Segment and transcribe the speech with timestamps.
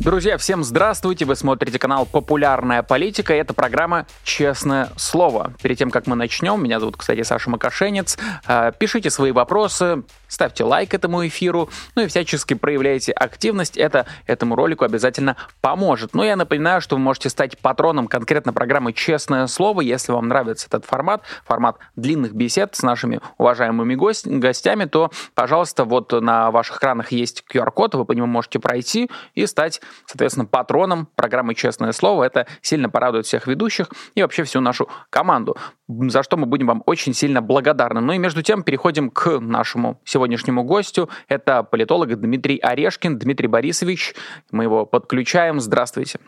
[0.00, 1.26] Друзья, всем здравствуйте!
[1.26, 5.52] Вы смотрите канал «Популярная политика» это программа «Честное слово».
[5.62, 8.16] Перед тем, как мы начнем, меня зовут, кстати, Саша Макашенец.
[8.46, 13.76] А, пишите свои вопросы, ставьте лайк этому эфиру, ну и всячески проявляйте активность.
[13.76, 16.14] Это этому ролику обязательно поможет.
[16.14, 20.66] Ну, я напоминаю, что вы можете стать патроном конкретно программы «Честное слово», если вам нравится
[20.68, 26.78] этот формат, формат длинных бесед с нашими уважаемыми гость, гостями, то, пожалуйста, вот на ваших
[26.78, 32.24] экранах есть QR-код, вы по нему можете пройти и стать соответственно, патроном программы «Честное слово».
[32.24, 35.56] Это сильно порадует всех ведущих и вообще всю нашу команду,
[35.88, 38.00] за что мы будем вам очень сильно благодарны.
[38.00, 41.08] Ну и между тем переходим к нашему сегодняшнему гостю.
[41.28, 43.18] Это политолог Дмитрий Орешкин.
[43.18, 44.14] Дмитрий Борисович,
[44.50, 45.60] мы его подключаем.
[45.60, 46.18] Здравствуйте.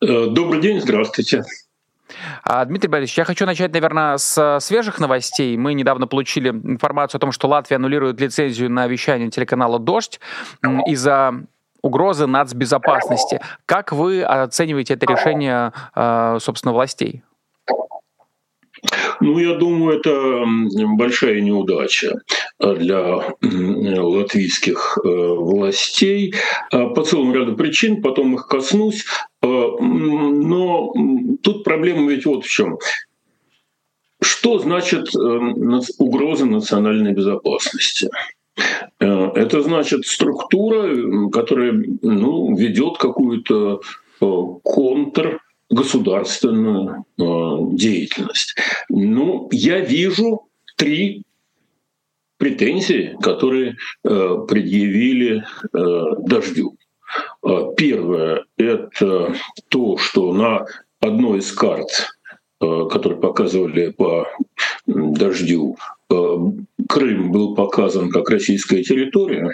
[0.00, 1.44] Э, добрый день, здравствуйте.
[2.42, 5.56] А, Дмитрий Борисович, я хочу начать, наверное, с свежих новостей.
[5.56, 10.20] Мы недавно получили информацию о том, что Латвия аннулирует лицензию на вещание телеканала «Дождь»
[10.86, 11.44] из-за
[11.84, 13.40] угрозы нацбезопасности.
[13.66, 17.22] Как вы оцениваете это решение, э, собственно, властей?
[19.20, 20.44] Ну, я думаю, это
[20.96, 22.14] большая неудача
[22.58, 26.34] для латвийских э, властей
[26.72, 29.04] э, по целому ряду причин, потом их коснусь.
[29.42, 30.92] Но
[31.42, 32.78] тут проблема ведь вот в чем.
[34.22, 35.14] Что значит
[35.98, 38.08] угроза национальной безопасности?
[39.00, 43.80] Э, это значит структура, которая ну, ведет какую-то
[44.20, 44.26] э,
[44.62, 47.22] контр государственную э,
[47.76, 48.56] деятельность.
[48.88, 51.22] Ну, я вижу три
[52.36, 56.76] претензии, которые предъявили дождю.
[57.76, 59.34] Первое– это
[59.68, 60.66] то, что на
[61.00, 61.88] одной из карт,
[62.58, 64.26] которые показывали по
[64.86, 65.76] дождю,
[66.88, 69.50] Крым был показан как российская территория,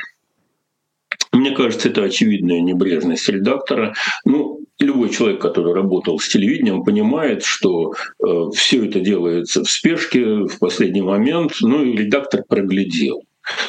[1.32, 3.94] мне кажется, это очевидная небрежность редактора.
[4.24, 10.24] Ну, любой человек, который работал с телевидением, понимает, что э, все это делается в спешке,
[10.24, 13.22] в последний момент, ну и редактор проглядел.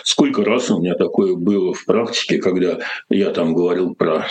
[0.03, 2.79] Сколько раз у меня такое было в практике, когда
[3.09, 4.27] я там говорил про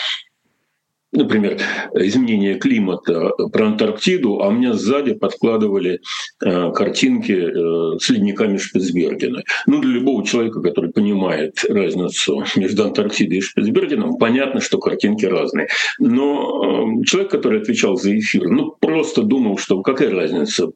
[1.13, 1.59] например,
[1.95, 6.01] изменение климата про Антарктиду, а мне сзади подкладывали
[6.45, 9.43] э, картинки э, с ледниками Шпицбергена.
[9.67, 15.69] Ну, для любого человека, который понимает разницу между Антарктидой и Шпицбергеном, понятно, что картинки разные.
[15.99, 20.69] Но э, человек, который отвечал за эфир, ну, просто думал, что какая разница,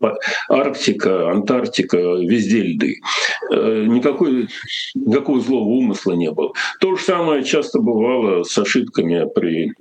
[0.48, 2.96] Арктика, Антарктика, везде льды.
[3.50, 4.48] Никакой,
[4.94, 6.52] никакого злого умысла не было.
[6.80, 9.72] То же самое часто бывало с ошибками при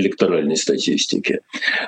[0.00, 1.40] электоральной статистики.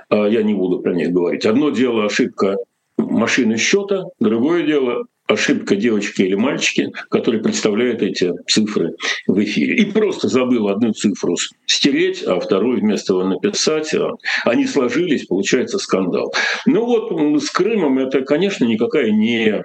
[0.09, 1.47] А я не буду про них говорить.
[1.47, 2.57] Одно дело ошибка
[2.97, 8.97] машины счета, другое дело ошибка девочки или мальчики, которые представляют эти цифры
[9.27, 9.77] в эфире.
[9.77, 11.37] И просто забыл одну цифру
[11.67, 13.95] стереть, а вторую вместо этого написать.
[13.95, 14.11] А
[14.45, 16.35] они сложились, получается скандал.
[16.67, 19.65] Ну вот с Крымом это, конечно, никакая не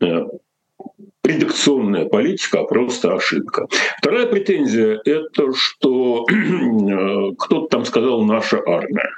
[0.00, 0.24] э,
[1.28, 3.66] редакционная политика, а просто ошибка.
[3.98, 9.10] Вторая претензия– это что э, кто-то там сказал «наша армия».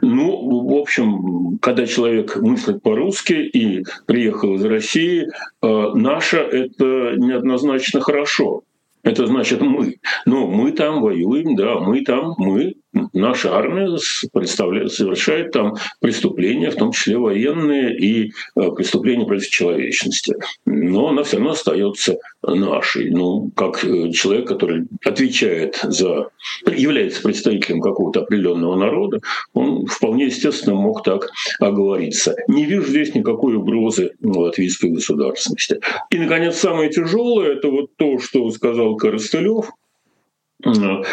[0.00, 5.26] Ну, в общем, когда человек мыслит по-русски и приехал из России,
[5.62, 8.62] э, наша– это неоднозначно хорошо.
[9.04, 9.96] Это значит мы.
[10.26, 12.74] Но мы там воюем, да, мы там, мы,
[13.12, 20.34] наша армия совершает там преступления, в том числе военные и э, преступления против человечности.
[20.64, 23.10] Но она все равно остается нашей.
[23.10, 26.30] Ну, как э, человек, который отвечает за,
[26.66, 29.20] является представителем какого-то определенного народа,
[29.54, 31.30] он вполне естественно мог так
[31.60, 32.34] оговориться.
[32.48, 35.80] Не вижу здесь никакой угрозы латвийской государственности.
[36.10, 39.70] И, наконец, самое тяжелое это вот то, что сказал Коростылев,
[40.62, 41.04] что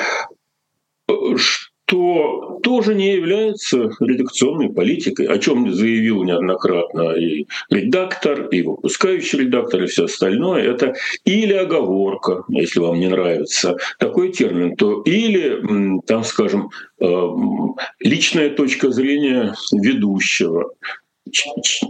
[1.86, 9.88] тоже не является редакционной политикой, о чем заявил неоднократно и редактор, и выпускающий редактор, и
[9.88, 10.64] все остальное.
[10.64, 10.96] Это
[11.26, 17.28] или оговорка, если вам не нравится такой термин, то или, там, скажем, э,
[18.00, 20.72] личная точка зрения ведущего,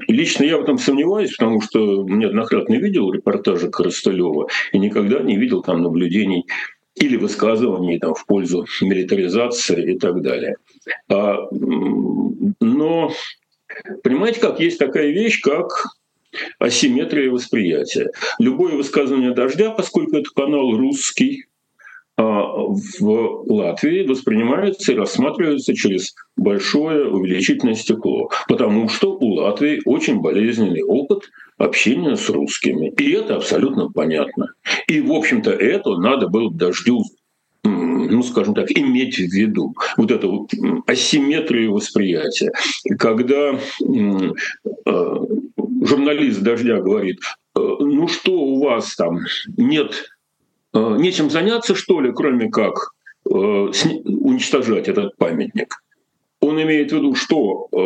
[0.07, 5.61] Лично я в этом сомневаюсь, потому что неоднократно видел репортажи Коростылева и никогда не видел
[5.61, 6.45] там наблюдений
[6.95, 10.55] или высказываний там, в пользу милитаризации и так далее.
[11.09, 13.11] А, но
[14.03, 15.85] понимаете, как есть такая вещь, как
[16.59, 18.11] асимметрия восприятия.
[18.39, 21.45] Любое высказывание дождя, поскольку это канал русский,
[22.17, 30.83] в Латвии воспринимаются и рассматриваются через большое увеличительное стекло, потому что у Латвии очень болезненный
[30.83, 32.93] опыт общения с русскими.
[32.97, 34.53] И это абсолютно понятно.
[34.87, 37.03] И, в общем-то, это надо было дождю
[37.65, 40.51] ну, скажем так, иметь в виду вот эту вот
[40.85, 42.51] асимметрию восприятия.
[42.99, 43.59] Когда э,
[45.81, 47.19] журналист «Дождя» говорит,
[47.55, 49.19] «Э, ну что у вас там,
[49.57, 50.05] нет
[50.75, 52.91] нечем заняться, что ли, кроме как
[53.29, 55.75] э, уничтожать этот памятник.
[56.41, 57.77] Он имеет в виду, что, э,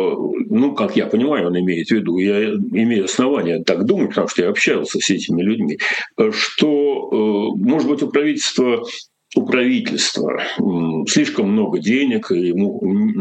[0.50, 4.42] ну, как я понимаю, он имеет в виду, я имею основания так думать, потому что
[4.42, 5.78] я общался с этими людьми,
[6.32, 8.84] что, может быть, у правительства
[9.36, 10.42] у правительства
[11.06, 12.80] слишком много денег, и ему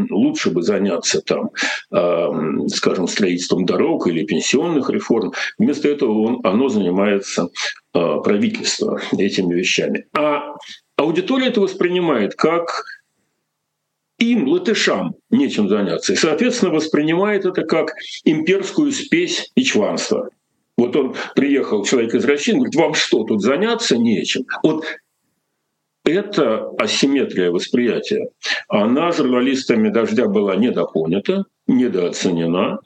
[0.09, 1.51] лучше бы заняться там,
[2.69, 5.33] скажем, строительством дорог или пенсионных реформ.
[5.59, 10.05] Вместо этого он, оно занимается Э, правительства этими вещами.
[10.17, 10.55] А
[10.95, 12.83] аудитория это воспринимает как
[14.19, 16.13] им, латышам, нечем заняться.
[16.13, 17.93] И, соответственно, воспринимает это как
[18.25, 20.29] имперскую спесь и чванство.
[20.77, 24.45] Вот он приехал, человек из России, говорит, вам что, тут заняться нечем?
[24.63, 24.85] Вот
[26.05, 28.29] эта асимметрия восприятия,
[28.67, 32.79] она журналистами «Дождя» была недопонята, недооценена.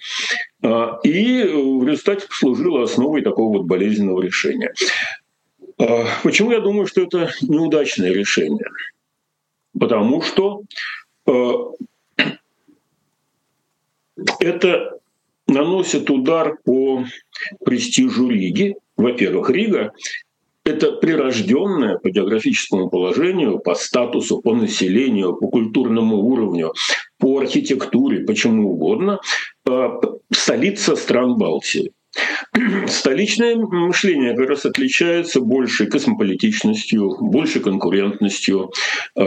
[0.63, 4.73] А, и в результате послужила основой такого вот болезненного решения.
[5.77, 8.65] А, почему я думаю, что это неудачное решение?
[9.77, 10.61] Потому что
[11.27, 11.71] а,
[14.39, 14.99] это
[15.47, 17.05] наносит удар по
[17.65, 18.75] престижу Риги.
[18.95, 19.91] Во-первых, Рига
[20.63, 26.73] это прирожденное по географическому положению, по статусу, по населению, по культурному уровню,
[27.17, 29.19] по архитектуре, почему угодно,
[30.31, 31.91] столица стран Балтии.
[32.87, 38.71] Столичное мышление как раз отличается большей космополитичностью, большей конкурентностью,
[39.15, 39.23] э,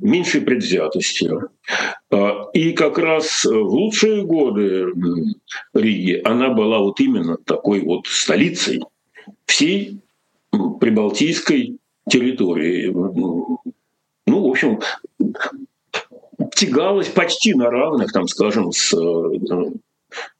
[0.00, 1.50] меньшей предвзятостью.
[2.10, 4.86] Э, и как раз в лучшие годы
[5.74, 8.80] Риги она была вот именно такой вот столицей–
[9.48, 10.00] всей
[10.50, 11.78] прибалтийской
[12.08, 12.90] территории.
[12.90, 13.58] Ну,
[14.26, 14.80] в общем,
[16.54, 19.76] тягалась почти на равных, там, скажем, с, э,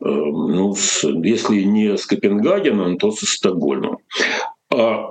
[0.00, 3.98] ну, с, если не с Копенгагеном, то со Стокгольмом.
[4.74, 5.08] А,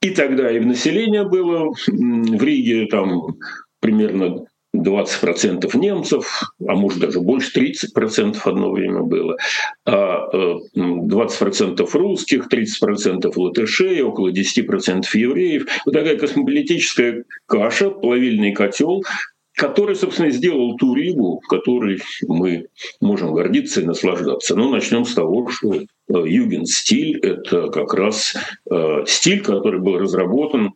[0.00, 3.36] и тогда и население было в Риге там
[3.80, 9.36] примерно 20% немцев, а может даже больше, 30% одно время было,
[9.86, 15.66] 20% а, русских, 30% латышей, около 10% евреев.
[15.84, 19.02] Вот такая космополитическая каша, плавильный котел,
[19.56, 22.66] который, собственно, сделал ту Ригу, которой мы
[23.00, 24.54] можем гордиться и наслаждаться.
[24.54, 28.34] Ну, начнем с того, что э, юген-стиль— это как раз
[28.70, 30.74] э, стиль, который был разработан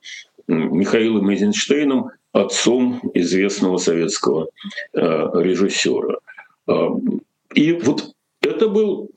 [0.49, 4.49] Михаилом Эйзенштейном отцом известного советского
[4.95, 6.17] э, режиссера.
[7.55, 9.11] И вот это был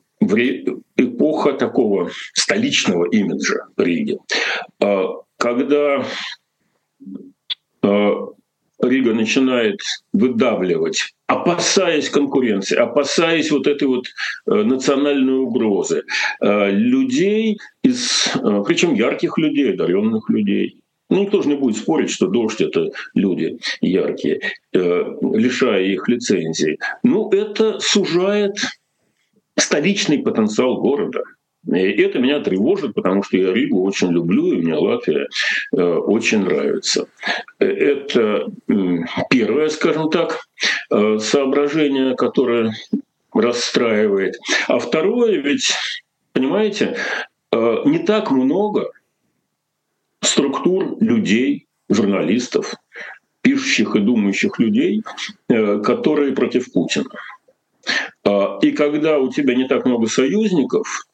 [0.96, 4.18] эпоха такого столичного имиджа Риги.
[5.36, 6.04] Когда
[8.82, 9.80] Рига начинает
[10.12, 14.06] выдавливать, опасаясь конкуренции, опасаясь вот этой вот
[14.46, 16.02] национальной угрозы,
[16.40, 18.28] людей из,
[18.66, 20.80] причем ярких людей, одаренных людей,
[21.10, 24.40] ну, никто же не будет спорить, что дождь— это люди яркие,
[24.72, 26.78] э, лишая их лицензии.
[27.02, 28.56] Ну, это сужает
[29.56, 31.22] столичный потенциал города.
[31.66, 35.28] И это меня тревожит, потому что я Ригу очень люблю, и мне Латвия
[35.76, 37.08] э, очень нравится.
[37.58, 38.50] Это
[39.30, 40.40] первое, скажем так,
[40.90, 42.74] э, соображение, которое
[43.32, 44.36] расстраивает.
[44.68, 45.72] А второе, ведь,
[46.32, 46.96] понимаете,
[47.52, 48.90] не так много
[50.20, 52.74] структур людей, журналистов,
[53.42, 55.02] пишущих и думающих людей,
[55.48, 57.10] э, которые против Путина.
[58.24, 61.13] А, и когда у тебя не так много союзников, э,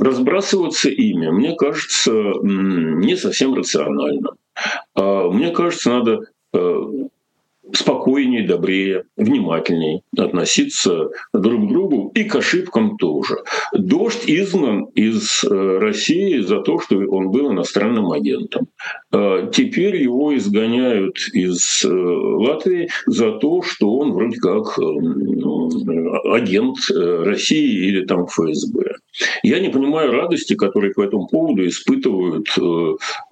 [0.00, 2.12] разбрасываться ими, мне кажется,
[2.42, 4.30] не совсем рационально.
[4.94, 6.20] А, мне кажется, надо
[6.54, 6.82] э,
[7.72, 13.36] спокойнее, добрее, внимательней относиться друг к другу и к ошибкам тоже.
[13.72, 18.68] Дождь изгнан из э, России за то, что он был иностранным агентом.
[19.12, 24.78] Э, теперь его изгоняют из э, Латвии за то, что он вроде как
[26.32, 28.94] агент России или там ФСБ.
[29.42, 32.46] Я не понимаю радости, которые по этому поводу испытывают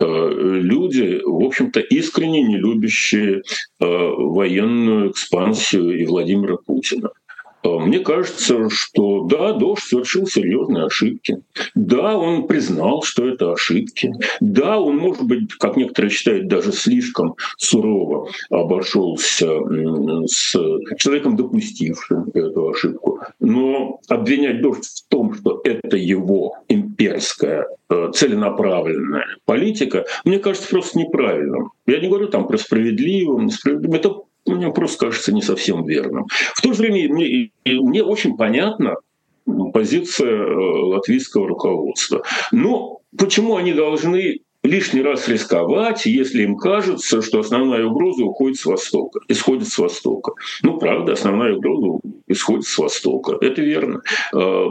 [0.00, 3.42] люди, в общем-то, искренне не любящие
[4.32, 7.10] военную экспансию и Владимира Путина.
[7.62, 11.42] А, мне кажется, что да, Дождь совершил серьезные ошибки.
[11.74, 14.12] Да, он признал, что это ошибки.
[14.40, 19.48] Да, он, может быть, как некоторые считают, даже слишком сурово обошелся
[20.26, 20.56] с
[20.98, 23.20] человеком, допустившим эту ошибку.
[23.40, 30.98] Но обвинять Дождь в том, что это его имперская э, целенаправленная политика, мне кажется просто
[30.98, 31.70] неправильным.
[31.86, 33.96] Я не говорю там про справедливым, несправедливым.
[33.96, 34.14] Это
[34.46, 36.26] мне просто кажется не совсем верным.
[36.54, 38.96] В то же время мне, мне очень понятна
[39.72, 42.22] позиция э, латвийского руководства.
[42.52, 48.66] Но почему они должны лишний раз рисковать, если им кажется, что основная угроза уходит с
[48.66, 50.32] Востока, исходит с Востока.
[50.62, 53.36] Ну, правда, основная угроза исходит с Востока.
[53.40, 54.02] Это верно.
[54.34, 54.66] Э,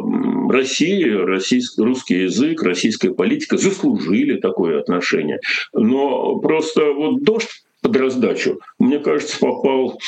[0.49, 5.39] Россия, российский, русский язык, российская политика заслужили такое отношение.
[5.73, 9.99] Но просто вот дождь под раздачу, мне кажется, попал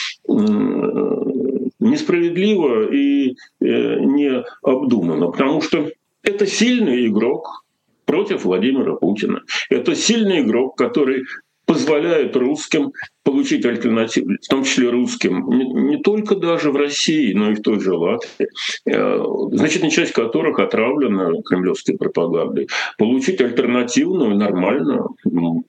[1.80, 5.92] несправедливо и э, необдуманно, потому что
[6.24, 7.66] это сильный игрок
[8.06, 9.44] против Владимира Путина.
[9.70, 11.26] Это сильный игрок, который
[11.68, 12.94] позволяет русским
[13.28, 17.62] получить альтернативу, в том числе русским, не, не только даже в России, но и в
[17.62, 18.48] той же Латвии,
[18.86, 25.10] э, значительная часть которых отравлена кремлевской пропагандой, получить альтернативную, нормальную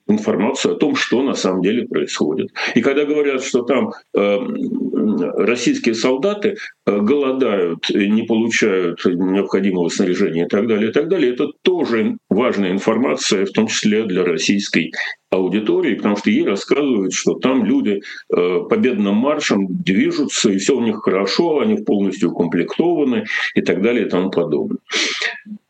[0.07, 2.51] информацию о том, что на самом деле происходит.
[2.75, 4.37] И когда говорят, что там э,
[5.35, 11.47] российские солдаты э, голодают, не получают необходимого снаряжения и так далее, и так далее, это
[11.61, 14.93] тоже важная информация, в том числе для российской
[15.31, 18.01] аудитории, потому что ей рассказывают, что там люди
[18.35, 23.25] э, победным маршем движутся, и все у них хорошо, они полностью укомплектованы
[23.55, 24.79] и так далее и тому подобное.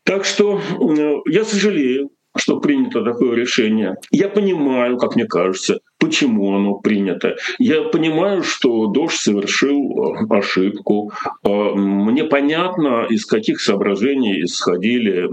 [0.04, 3.96] Так что э, я сожалею, что принято такое решение.
[4.10, 7.36] Я понимаю, как мне кажется, почему оно принято.
[7.58, 11.12] Я понимаю, что Дождь совершил э, ошибку.
[11.44, 15.28] Мне понятно, из каких соображений исходили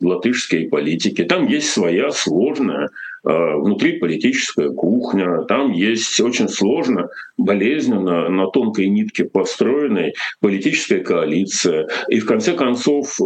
[0.00, 1.24] латышские политики.
[1.24, 2.90] Там есть своя сложная
[3.26, 11.88] э, внутриполитическая кухня, там есть очень сложно, болезненно, на тонкой нитке построенная политическая коалиция.
[12.08, 13.18] И в конце концов,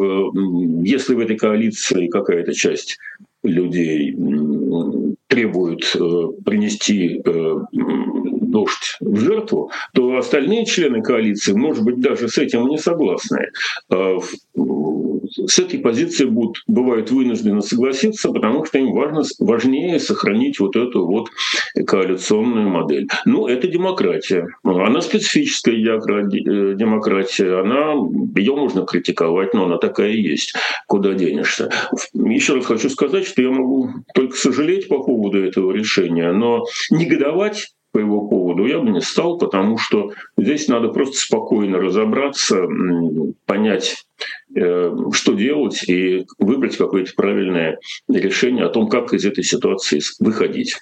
[0.82, 2.98] если в этой коалиции какая-то часть
[3.42, 4.14] людей
[5.28, 5.98] требуют э,
[6.44, 7.54] принести э,
[8.50, 13.50] дождь в жертву, то остальные члены коалиции, может быть, даже с этим не согласны.
[13.90, 14.18] Э,
[15.46, 21.06] с этой позиции будут, бывают вынуждены согласиться, потому что им важно, важнее сохранить вот эту
[21.06, 21.28] вот
[21.86, 23.08] коалиционную модель.
[23.24, 24.46] Ну, это демократия.
[24.64, 27.94] Она специфическая демократия, она,
[28.36, 30.54] ее можно критиковать, но она такая и есть.
[30.86, 31.70] Куда денешься?
[32.12, 37.68] Еще раз хочу сказать, что я могу только сожалеть по поводу этого решения, но негодовать
[37.92, 42.66] по его поводу я бы не стал, потому что здесь надо просто спокойно разобраться,
[43.46, 44.04] понять,
[44.54, 47.78] э, что делать и выбрать какое-то правильное
[48.08, 50.76] решение о том, как из этой ситуации выходить.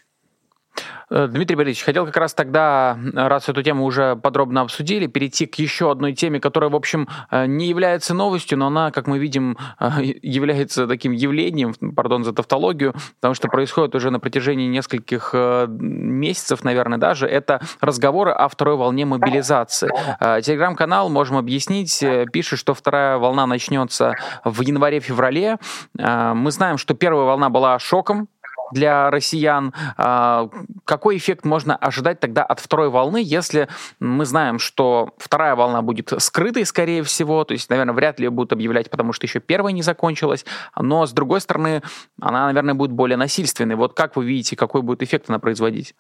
[1.10, 5.56] Э, Дмитрий Борисович, хотел как раз тогда, раз эту тему уже подробно обсудили, перейти к
[5.56, 9.56] еще одной теме, которая, в общем, э, не является новостью, но она, как мы видим,
[9.80, 9.90] э,
[10.22, 15.34] является таким явлением, пардон за тавтологию, потому что происходит уже на протяжении нескольких
[15.68, 19.88] месяцев, наверное, даже, это разговоры о второй волне мобилизации.
[20.20, 25.58] Телеграм-канал, можем объяснить, пишет, что вторая волна начнется в январе-феврале.
[25.94, 28.28] Мы знаем, что первая волна была шоком,
[28.72, 29.72] для россиян.
[29.96, 30.48] А,
[30.84, 33.68] какой эффект можно ожидать тогда от второй волны, если
[34.00, 38.30] мы знаем, что вторая волна будет скрытой, скорее всего, то есть, наверное, вряд ли ее
[38.30, 40.44] будут объявлять, потому что еще первая не закончилась,
[40.76, 41.82] но, с другой стороны,
[42.20, 43.76] она, наверное, будет более насильственной.
[43.76, 45.94] Вот как вы видите, какой будет эффект она производить?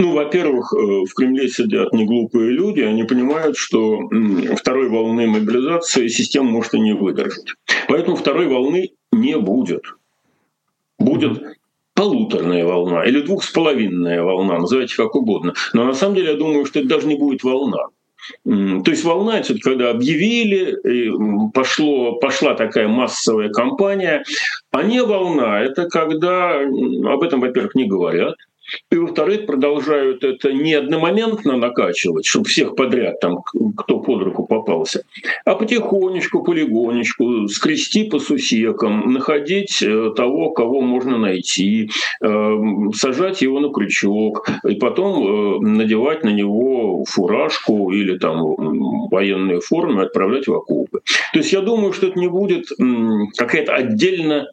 [0.00, 3.98] Ну, во-первых, э, в Кремле сидят неглупые люди, они понимают, что
[4.56, 7.54] второй волны мобилизации система может и не выдержать.
[7.88, 9.82] Поэтому второй волны не будет
[10.98, 11.42] будет
[11.94, 15.54] полуторная волна или двухсполовинная волна, называйте как угодно.
[15.72, 17.86] Но на самом деле я думаю, что это даже не будет волна.
[18.44, 20.76] То есть волна это когда объявили,
[21.52, 24.22] пошло, пошла такая массовая кампания,
[24.70, 28.36] а не волна это когда об этом, во-первых, не говорят,
[28.90, 33.42] и, во-вторых, продолжают это не одномоментно накачивать, чтобы всех подряд, там,
[33.76, 35.04] кто под руку попался,
[35.44, 41.90] а потихонечку, полигонечку, скрести по сусекам, находить э, того, кого можно найти,
[42.22, 42.56] э,
[42.94, 50.02] сажать его на крючок, и потом э, надевать на него фуражку или там военные формы
[50.02, 51.00] отправлять в окопы.
[51.32, 52.66] То есть я думаю, что это не будет
[53.36, 54.48] какая-то отдельно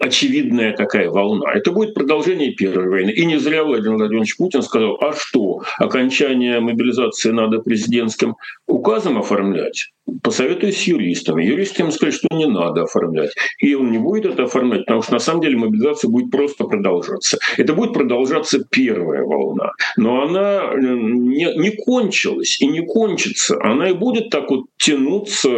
[0.00, 1.52] очевидная такая волна.
[1.52, 3.10] Это будет продолжение Первой войны.
[3.10, 8.36] И не зря Владимир Владимирович Путин сказал, а что, окончание мобилизации надо президентским
[8.66, 9.90] указом оформлять?
[10.22, 11.44] Посоветуюсь с юристами.
[11.44, 13.30] Юристы ему сказали, что не надо оформлять.
[13.58, 17.38] И он не будет это оформлять, потому что на самом деле мобилизация будет просто продолжаться.
[17.56, 19.72] Это будет продолжаться первая волна.
[19.96, 23.56] Но она э, не, не кончилась и не кончится.
[23.62, 25.48] Она и будет так вот тянуться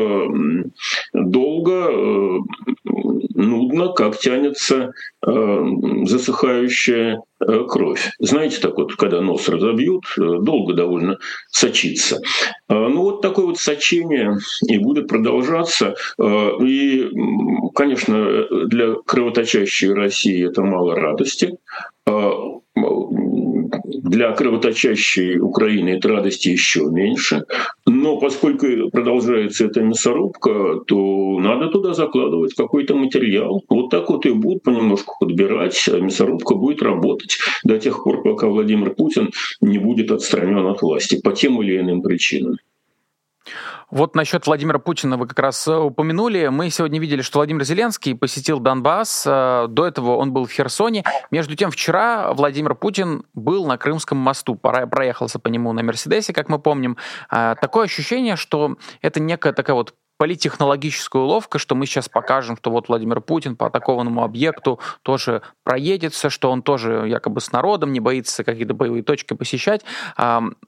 [1.13, 2.39] долго, э,
[3.37, 4.93] нудно, как тянется
[5.27, 5.65] э,
[6.05, 8.11] засыхающая э, кровь.
[8.19, 11.19] Знаете, так вот, когда нос разобьют, э, долго довольно
[11.51, 12.17] сочится.
[12.69, 15.95] Э, ну вот такое вот сочение и будет продолжаться.
[16.19, 17.11] Э, и,
[17.75, 21.59] конечно, для кровоточащей России это мало радости.
[22.07, 22.31] Э,
[23.87, 27.45] для кровоточащей Украины этой радости еще меньше.
[27.87, 33.63] Но поскольку продолжается эта мясорубка, то надо туда закладывать какой-то материал.
[33.69, 38.49] Вот так вот и будут понемножку подбирать, а мясорубка будет работать до тех пор, пока
[38.49, 42.57] Владимир Путин не будет отстранен от власти по тем или иным причинам.
[43.91, 46.49] Вот насчет Владимира Путина вы как раз э, упомянули.
[46.49, 49.25] Мы сегодня видели, что Владимир Зеленский посетил Донбасс.
[49.27, 51.05] Э, до этого он был в Херсоне.
[51.31, 56.49] Между тем, вчера Владимир Путин был на Крымском мосту, проехался по нему на Мерседесе, как
[56.49, 56.97] мы помним.
[57.31, 62.71] Э, такое ощущение, что это некая такая вот политтехнологическая уловка, что мы сейчас покажем, что
[62.71, 68.01] вот Владимир Путин по атакованному объекту тоже проедется, что он тоже якобы с народом не
[68.01, 69.85] боится какие-то боевые точки посещать.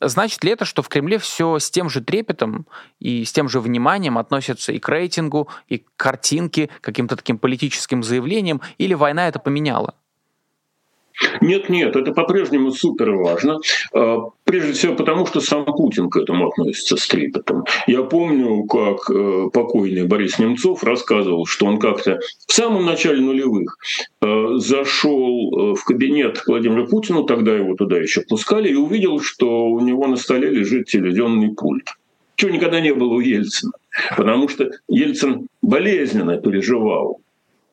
[0.00, 2.66] Значит ли это, что в Кремле все с тем же трепетом
[2.98, 8.02] и с тем же вниманием относятся и к рейтингу, и к картинке, каким-то таким политическим
[8.02, 9.94] заявлениям, или война это поменяла?
[11.40, 13.58] Нет, нет, это по-прежнему супер важно.
[13.92, 17.64] А, прежде всего потому, что сам Путин к этому относится с трепетом.
[17.86, 23.78] Я помню, как э, покойный Борис Немцов рассказывал, что он как-то в самом начале нулевых
[24.22, 29.66] э, зашел э, в кабинет Владимира Путина, тогда его туда еще пускали, и увидел, что
[29.66, 31.94] у него на столе лежит телевизионный пульт.
[32.36, 33.72] Чего никогда не было у Ельцина.
[34.16, 37.20] Потому что Ельцин болезненно переживал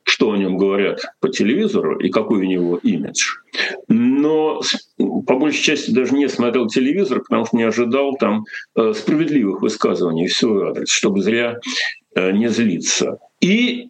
[0.05, 3.37] что о нем говорят по телевизору и какой у него имидж.
[3.87, 4.61] Но
[5.25, 10.27] по большей части даже не смотрел телевизор, потому что не ожидал там э, справедливых высказываний
[10.27, 11.59] в свой адрес, чтобы зря
[12.15, 13.17] э, не злиться.
[13.41, 13.89] И,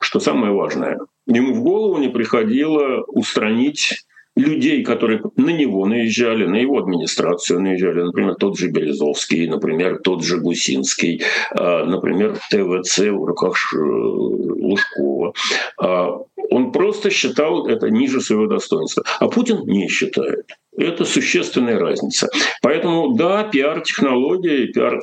[0.00, 4.04] что самое важное, ему в голову не приходило устранить
[4.36, 10.24] людей, которые на него наезжали, на его администрацию наезжали, например, тот же Березовский, например, тот
[10.24, 15.34] же Гусинский, а, например, ТВЦ в руках Лужкова.
[15.80, 16.18] А,
[16.50, 19.04] он просто считал это ниже своего достоинства.
[19.20, 20.46] А Путин не считает.
[20.82, 22.28] Это существенная разница.
[22.60, 25.00] Поэтому, да, пиар-технология, пиар,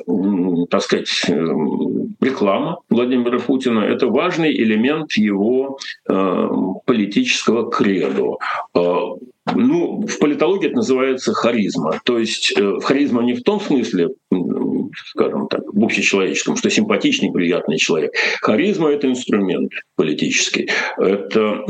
[0.68, 6.48] так сказать, эм, реклама Владимира Путина— это важный элемент его э,
[6.84, 8.36] политического кредо.
[8.74, 8.80] Э,
[9.54, 12.00] ну, в политологии это называется харизма.
[12.04, 14.10] То есть э, харизма не в том смысле,
[15.06, 18.12] скажем так, в общечеловеческом, что симпатичный, приятный человек.
[18.40, 20.70] Харизма— это инструмент политический.
[20.98, 21.64] Это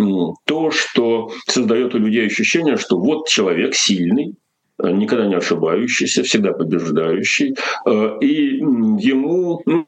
[0.45, 4.35] то, что создает у людей ощущение, что вот человек сильный,
[4.83, 7.57] э, никогда не ошибающийся, всегда побеждающий,
[7.87, 9.87] э, и ему ну,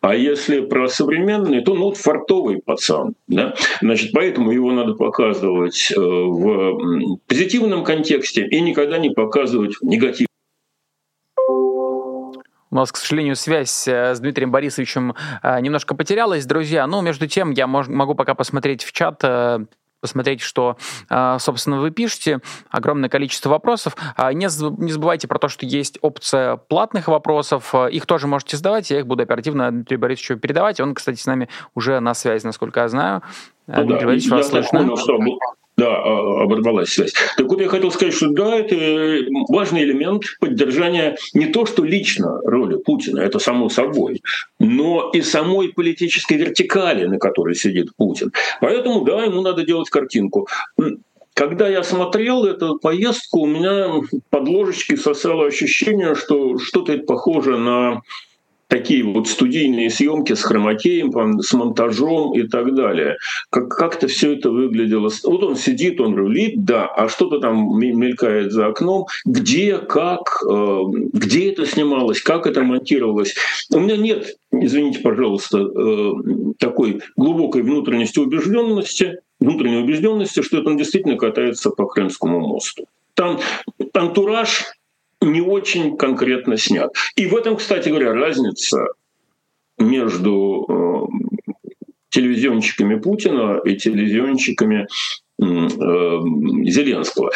[0.00, 3.14] А если про современный, то ну вот фартовый пацан.
[3.26, 3.54] Да?
[3.80, 10.28] Значит, поэтому его надо показывать э, в позитивном контексте и никогда не показывать в негативном.
[12.70, 16.86] У нас, к сожалению, связь э, с Дмитрием Борисовичем э, немножко потерялась, друзья.
[16.86, 19.24] Но между тем я могу пока посмотреть в чат
[20.00, 20.76] посмотреть, что,
[21.08, 22.40] а, собственно, вы пишете.
[22.70, 23.96] Огромное количество вопросов.
[24.16, 27.74] А, не забывайте про то, что есть опция платных вопросов.
[27.90, 28.90] Их тоже можете задавать.
[28.90, 30.80] Я их буду оперативно Дмитрию Борисовичу передавать.
[30.80, 33.22] Он, кстати, с нами уже на связи, насколько я знаю.
[33.66, 34.80] Ну, Дмитрий да, Борисович, вас слышно?
[34.80, 35.18] Понял, что
[35.78, 37.14] да, а, оборвалась связь.
[37.36, 38.74] Так вот я хотел сказать, что да, это
[39.48, 44.22] важный элемент поддержания не то, что лично роли Путина, это само собой,
[44.58, 48.32] но и самой политической вертикали, на которой сидит Путин.
[48.60, 50.48] Поэтому, да, ему надо делать картинку.
[51.32, 53.88] Когда я смотрел эту поездку, у меня
[54.30, 58.02] под ложечкой сосало ощущение, что что-то это похоже на
[58.68, 63.16] такие вот студийные съемки с хромакеем, с монтажом и так далее.
[63.50, 65.10] Как, как-то все это выглядело.
[65.24, 69.06] Вот он сидит, он рулит, да, а что-то там мелькает за окном.
[69.24, 70.80] Где, как, э,
[71.12, 73.34] где это снималось, как это монтировалось.
[73.72, 76.12] У меня нет, извините, пожалуйста, э,
[76.58, 82.86] такой глубокой внутренности убежденности, внутренней убежденности, что это действительно катается по Крымскому мосту.
[83.14, 83.40] Там
[83.94, 84.64] антураж
[85.20, 86.92] не очень конкретно снят.
[87.16, 88.86] И в этом, кстати говоря, разница
[89.78, 91.52] между э,
[92.10, 94.86] телевизионщиками Путина и телевизионщиками
[95.38, 97.30] Зеленского.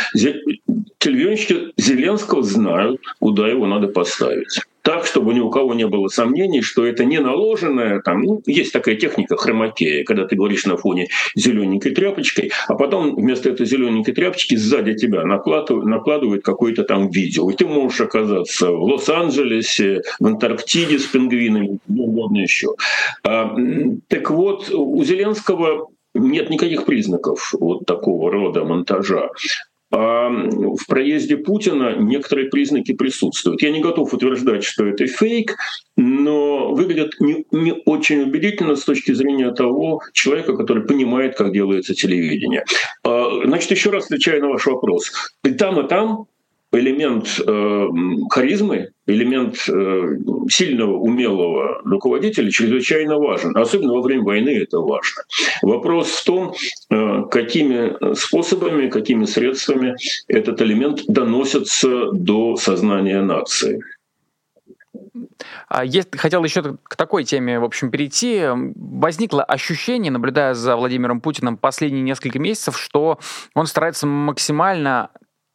[0.98, 6.60] Телевизионщики Зеленского знают, куда его надо поставить так, чтобы ни у кого не было сомнений,
[6.60, 11.08] что это не наложенное, там, ну, есть такая техника хромакея, когда ты говоришь на фоне
[11.36, 17.48] зелененькой тряпочкой, а потом вместо этой зелененькой тряпочки сзади тебя накладывают, накладывают какое-то там видео.
[17.50, 22.74] И ты можешь оказаться в Лос-Анджелесе, в Антарктиде с пингвинами, где угодно еще.
[23.24, 23.54] А,
[24.08, 29.30] так вот, у Зеленского нет никаких признаков вот такого рода монтажа.
[29.94, 33.60] А в проезде Путина некоторые признаки присутствуют.
[33.60, 35.54] Я не готов утверждать, что это фейк,
[35.98, 41.94] но выглядят не, не очень убедительно с точки зрения того человека, который понимает, как делается
[41.94, 42.64] телевидение.
[43.04, 45.12] А, значит, еще раз отвечаю на ваш вопрос.
[45.44, 46.24] И там, и там
[46.72, 47.86] элемент э,
[48.30, 50.16] харизмы, элемент э,
[50.48, 53.56] сильного, умелого руководителя чрезвычайно важен.
[53.56, 55.22] Особенно во время войны это важно.
[55.62, 56.54] Вопрос в том,
[56.90, 59.96] э, какими способами, какими средствами
[60.28, 63.82] этот элемент доносится до сознания нации.
[65.68, 68.46] А есть, хотел еще к такой теме, в общем, перейти.
[68.74, 73.18] Возникло ощущение, наблюдая за Владимиром Путиным последние несколько месяцев, что
[73.54, 75.10] он старается максимально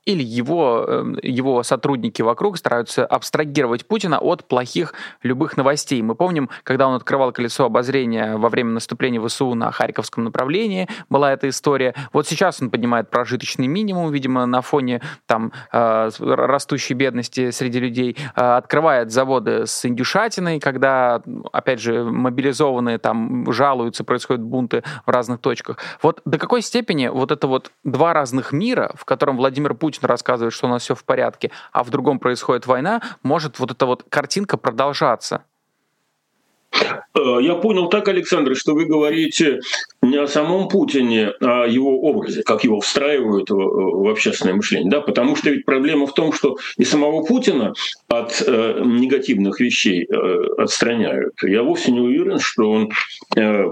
[0.07, 6.01] или его, эм, его сотрудники вокруг стараются абстрагировать Путина от плохих любых новостей.
[6.01, 11.33] Мы помним, когда он открывал колесо обозрения во время наступления ВСУ на Харьковском направлении, была
[11.33, 11.93] эта история.
[12.13, 18.15] Вот сейчас он поднимает прожиточный минимум, видимо, на фоне там э, растущей бедности среди людей,
[18.35, 25.41] э, открывает заводы с индюшатиной, когда, опять же, мобилизованные там жалуются, происходят бунты в разных
[25.41, 25.79] точках.
[26.01, 30.09] Вот до какой степени вот это вот два разных мира, в котором Владимир Путин Путин
[30.09, 33.85] рассказывает, что у нас все в порядке, а в другом происходит война, может вот эта
[33.85, 35.43] вот картинка продолжаться?
[36.71, 39.59] Э, я понял так, Александр, что вы говорите
[40.01, 44.89] не о самом Путине, а о его образе, как его встраивают в общественное мышление.
[44.89, 45.01] Да?
[45.01, 47.73] Потому что ведь проблема в том, что и самого Путина
[48.07, 51.33] от э, негативных вещей э, отстраняют.
[51.43, 52.89] Я вовсе не уверен, что он
[53.35, 53.63] э,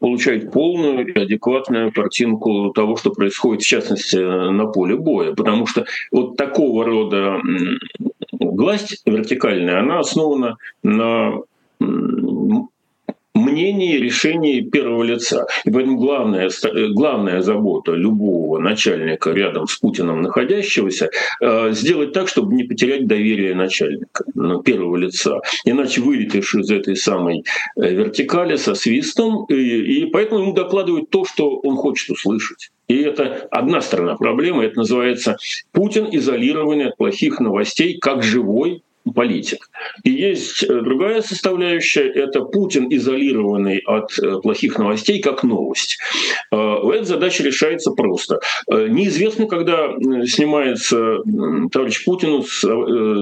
[0.00, 5.34] получает полную и адекватную картинку того, что происходит, в частности, на поле боя.
[5.34, 7.40] Потому что вот такого рода
[8.32, 11.42] власть вертикальная, она основана на
[13.36, 15.46] мнении решений первого лица.
[15.64, 16.50] И поэтому главная,
[16.90, 23.54] главная забота любого начальника рядом с Путиным находящегося э, сделать так, чтобы не потерять доверие
[23.54, 25.40] начальника ну, первого лица.
[25.64, 27.44] Иначе вылетишь из этой самой
[27.76, 32.70] э, вертикали со свистом, и, и поэтому ему докладывают то, что он хочет услышать.
[32.88, 35.36] И это одна сторона проблемы, это называется
[35.72, 38.82] Путин изолированный от плохих новостей, как живой
[39.14, 39.70] политик.
[40.04, 45.98] И есть э, другая составляющая– это Путин, изолированный от э, плохих новостей, как новость.
[46.52, 46.56] Э,
[46.92, 48.40] эта задача решается просто.
[48.68, 49.88] Неизвестно, когда
[50.26, 51.18] снимается
[51.72, 52.64] товарищ Путин с,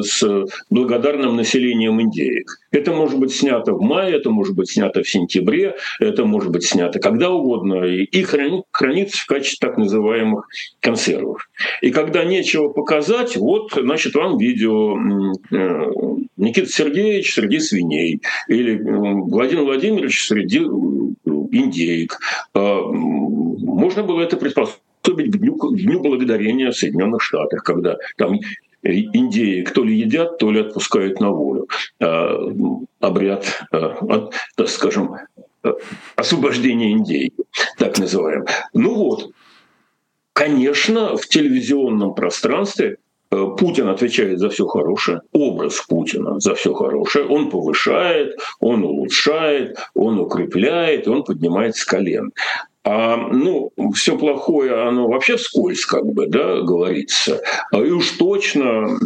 [0.08, 2.44] с благодарным населением Индии.
[2.74, 6.64] Это может быть снято в мае, это может быть снято в сентябре, это может быть
[6.64, 10.48] снято когда угодно и хранится в качестве так называемых
[10.80, 11.48] консервов.
[11.82, 14.96] И когда нечего показать, вот, значит, вам видео
[16.36, 22.18] Никита Сергеевич среди свиней или Владимир Владимирович среди индейк.
[22.54, 28.40] А, можно было это приспособить к дню, к дню благодарения в Соединенных Штатах, когда там
[28.84, 31.68] индеи то ли едят, то ли отпускают на волю.
[32.00, 32.36] А,
[33.00, 35.16] обряд, а, так скажем,
[36.16, 37.44] освобождения индейки,
[37.78, 38.44] так называем.
[38.74, 39.30] Ну вот,
[40.32, 42.98] конечно, в телевизионном пространстве
[43.34, 49.78] Э, Путин отвечает за все хорошее, образ Путина за все хорошее, он повышает, он улучшает,
[49.94, 52.32] он укрепляет, он поднимает с колен.
[52.84, 57.40] А, ну, все плохое, оно вообще вскользь, как бы, да, говорится.
[57.72, 58.98] А и уж точно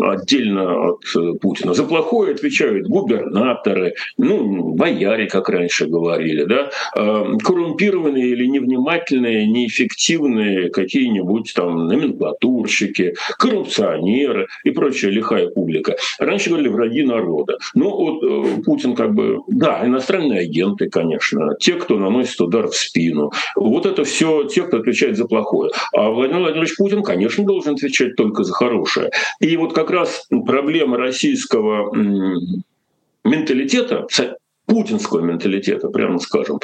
[0.00, 1.74] отдельно от э, Путина.
[1.74, 10.70] За плохое отвечают губернаторы, ну, бояре, как раньше говорили, да, а, коррумпированные или невнимательные, неэффективные
[10.70, 15.96] какие-нибудь там номенклатурщики, коррупционеры и прочая лихая публика.
[16.20, 17.58] Раньше говорили враги народа.
[17.74, 22.76] Ну, вот э, Путин как бы, да, иностранные агенты, конечно, те, кто наносит удар в
[22.76, 23.30] спину, Путину.
[23.56, 25.70] Вот это все те, кто отвечает за плохое.
[25.92, 29.10] А Владимир Владимирович Путин, конечно, должен отвечать только за хорошее.
[29.40, 31.94] И вот как раз проблема российского
[33.24, 34.06] менталитета,
[34.66, 36.58] путинского менталитета, прямо скажем,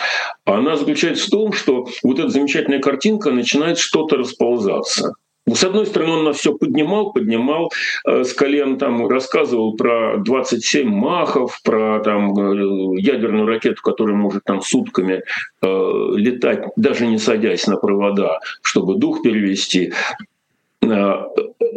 [0.45, 5.15] она заключается в том, что вот эта замечательная картинка начинает что-то расползаться.
[5.55, 7.73] С одной стороны, он нас все поднимал, поднимал
[8.07, 14.45] э, с колен, там, рассказывал про 27 махов, про там, э, ядерную ракету, которая может
[14.45, 15.23] там сутками
[15.63, 15.67] э,
[16.15, 19.93] летать, даже не садясь на провода, чтобы дух перевести.
[20.83, 21.15] Э,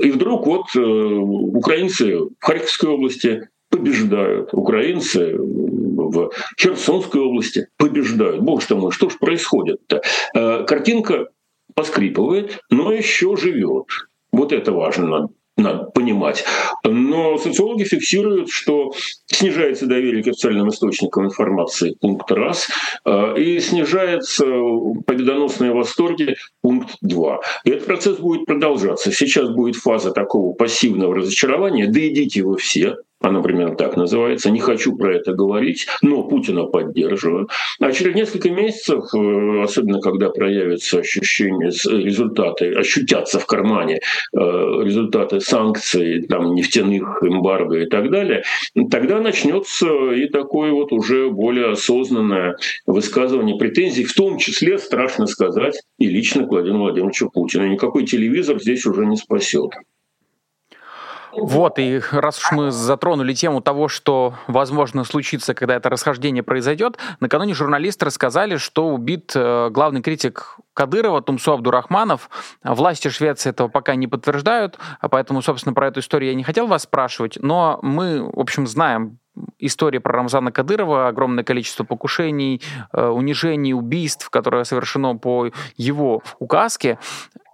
[0.02, 8.42] и вдруг вот украинцы в Харьковской области побеждают, украинцы в Херсонской области побеждают.
[8.42, 10.02] Боже ты мой, что ж происходит-то?
[10.66, 11.28] Картинка
[11.74, 13.88] поскрипывает, но еще живет.
[14.32, 16.44] Вот это важно надо понимать.
[16.84, 18.92] Но социологи фиксируют, что
[19.28, 22.70] снижается доверие к официальным источникам информации, пункт раз,
[23.06, 24.46] э, и снижается
[25.06, 27.42] победоносные восторги, пункт два.
[27.66, 29.12] И этот процесс будет продолжаться.
[29.12, 34.60] Сейчас будет фаза такого пассивного разочарования, да идите вы все, она примерно так называется, не
[34.60, 37.48] хочу про это говорить, но Путина поддерживаю.
[37.80, 45.40] А через несколько месяцев, э, особенно когда проявятся ощущения, результаты, ощутятся в кармане э, результаты
[45.40, 48.44] санкций, там, нефтяных эмбарго и так далее,
[48.92, 55.80] тогда начнется и такое вот уже более осознанное высказывание претензий, в том числе, страшно сказать,
[55.98, 57.68] и лично к Владимиру Владимировичу Путину.
[57.68, 59.72] Никакой телевизор здесь уже не спасет.
[61.36, 66.98] Вот, и раз уж мы затронули тему того, что возможно случится, когда это расхождение произойдет,
[67.20, 72.30] накануне журналисты рассказали, что убит э, главный критик Кадырова Тумсу Абдурахманов.
[72.64, 76.68] Власти Швеции этого пока не подтверждают, а поэтому, собственно, про эту историю я не хотел
[76.68, 79.20] вас спрашивать, но мы, в общем, знаем
[79.60, 87.00] истории про Рамзана Кадырова, огромное количество покушений, э, унижений, убийств, которое совершено по его указке.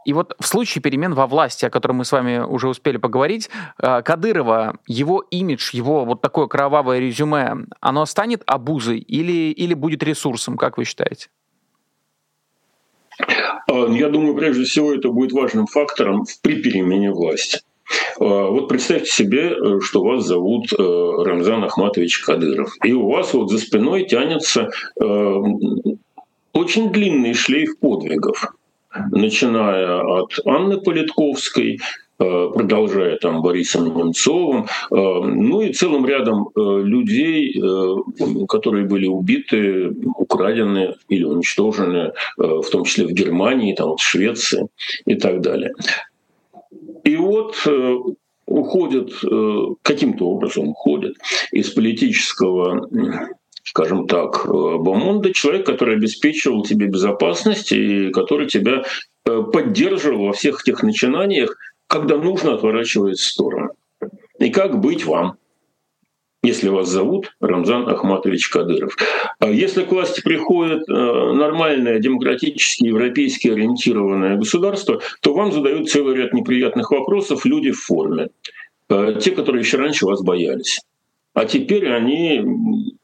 [0.10, 3.52] И вот в случае перемен во власти, о котором мы с вами уже успели поговорить,
[3.80, 10.02] э, Кадырова, его имидж, его вот такое кровавое резюме, оно станет обузой или, или будет
[10.02, 11.28] ресурсом, как вы считаете?
[13.20, 17.60] А, я думаю, прежде всего, это будет важным фактором при перемене власти.
[18.20, 23.32] А, вот представьте себе, э, что вас зовут э, Рамзан Ахматович Кадыров, и у вас
[23.36, 24.70] вот за спиной тянется
[26.52, 28.56] очень длинный шлейф подвигов
[29.12, 31.80] начиная от Анны Политковской,
[32.20, 37.62] э, продолжая там Борисом Немцовым, э, ну и целым рядом э, людей,
[38.48, 44.68] которые были убиты, украдены или уничтожены, в том числе в Германии, там, в Швеции
[45.06, 45.74] и так далее.
[47.04, 47.56] И вот
[48.46, 49.12] уходят,
[49.84, 51.16] каким-то образом уходят
[51.52, 52.88] из политического
[53.70, 58.84] скажем так, э, Бомонда, человек, который обеспечивал тебе безопасность и который тебя
[59.26, 61.56] э, поддерживал во всех этих начинаниях,
[61.86, 63.70] когда нужно отворачивать в сторону.
[64.40, 65.36] И как быть вам?
[66.42, 68.96] если вас зовут Рамзан Ахматович Кадыров.
[69.40, 76.16] А если к власти приходит э, нормальное, демократически, европейски ориентированное государство, то вам задают целый
[76.16, 78.30] ряд неприятных вопросов люди в форме.
[78.88, 80.80] Те, которые еще раньше вас боялись.
[81.34, 82.96] А теперь они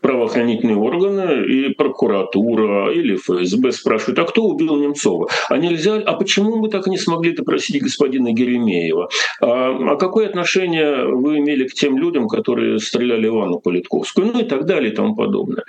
[0.00, 5.28] правоохранительные органы и прокуратура или ФСБ спрашивают, а кто убил Немцова?
[5.48, 9.08] А нельзя, а почему мы так не смогли допросить господина Геремеева?
[9.40, 14.26] А, а какое отношение вы имели к тем людям, которые стреляли Ивану Политковскую?
[14.32, 15.64] Ну и так далее и тому подобное.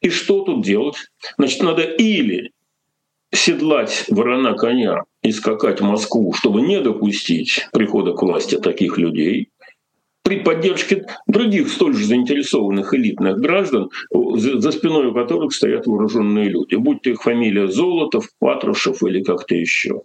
[0.00, 0.96] И что тут делать?
[1.36, 2.50] Значит, надо или
[3.32, 9.48] седлать ворона коня и скакать в Москву, чтобы не допустить прихода к власти таких людей,
[10.22, 16.76] при поддержке других столь же заинтересованных элитных граждан, за спиной у которых стоят вооруженные люди,
[16.76, 20.02] будь то их фамилия Золотов, Патрушев или как-то еще.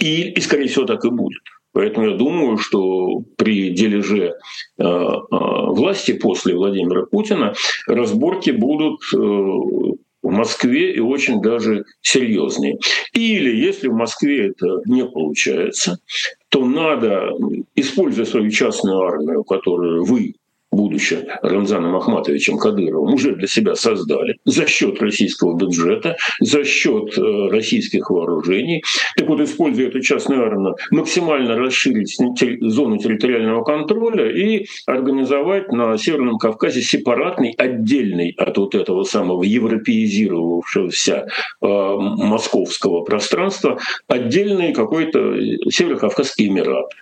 [0.00, 1.42] И, и, скорее всего, так и будет.
[1.72, 4.34] Поэтому я думаю, что при дележе
[4.78, 4.84] э, э,
[5.30, 7.54] власти после Владимира Путина
[7.86, 12.78] разборки будут э, в Москве и очень даже серьезные.
[13.12, 15.98] Или если в Москве это не получается,
[16.48, 17.36] то надо,
[17.74, 20.34] используя свою частную армию, которую вы
[20.78, 27.48] будучи Рамзаном Ахматовичем Кадыровым, уже для себя создали за счет российского бюджета, за счет э,
[27.50, 28.84] российских вооружений.
[29.16, 32.16] Так вот, используя эту частную армию, максимально расширить
[32.60, 41.26] зону территориального контроля и организовать на Северном Кавказе сепаратный, отдельный от вот этого самого европеизировавшегося
[41.26, 45.18] э, московского пространства, отдельный какой-то
[45.70, 46.92] Северо-Кавказский Эмират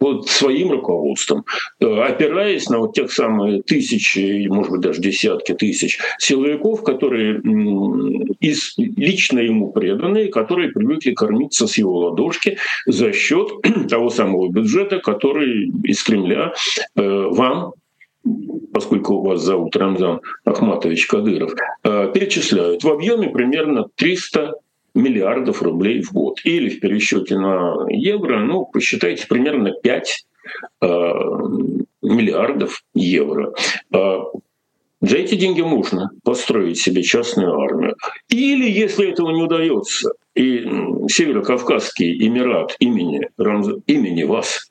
[0.00, 1.44] вот своим руководством,
[1.78, 7.40] э, опираясь на вот тех самых тысячи, может быть, даже десятки тысяч силовиков, которые
[8.40, 13.48] из, лично ему преданные, которые привыкли кормиться с его ладошки за счет
[13.88, 16.54] того самого бюджета, который из Кремля
[16.96, 17.72] э, вам
[18.72, 24.54] поскольку вас зовут Рамзан Ахматович Кадыров, э, перечисляют в объеме примерно 300
[25.00, 26.40] миллиардов рублей в год.
[26.44, 30.26] Или в пересчете на евро, ну, посчитайте, примерно 5
[30.82, 30.86] э,
[32.02, 33.54] миллиардов евро.
[33.92, 34.18] Э,
[35.00, 37.96] за эти деньги можно построить себе частную армию.
[38.28, 40.58] Или, если этого не удается, и
[41.08, 43.28] Северо-Кавказский Эмират имени,
[43.86, 44.69] имени вас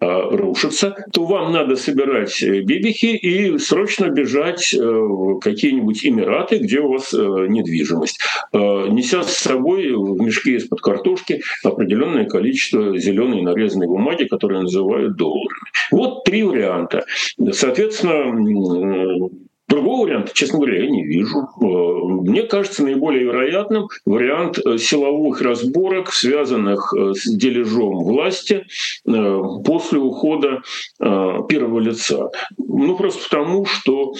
[0.00, 6.80] рушится, то вам надо собирать э, бибихи и срочно бежать э, в какие-нибудь Эмираты, где
[6.80, 7.16] у вас э,
[7.48, 8.20] недвижимость,
[8.52, 15.70] неся с собой в мешке из-под картошки определенное количество зеленой нарезанной бумаги, которые называют долларами.
[15.90, 17.04] Вот три варианта.
[17.52, 19.30] Соответственно,
[19.74, 21.48] Другого варианта, честно говоря, я не вижу.
[21.60, 28.66] Э, мне кажется наиболее вероятным вариант э, силовых разборок, связанных э, с дележом власти
[29.04, 30.62] после ухода
[31.00, 32.30] первого лица.
[32.56, 34.14] Ну, просто потому, что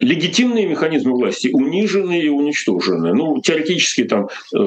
[0.00, 3.14] легитимные механизмы власти унижены и уничтожены.
[3.14, 4.58] Ну, теоретически там э,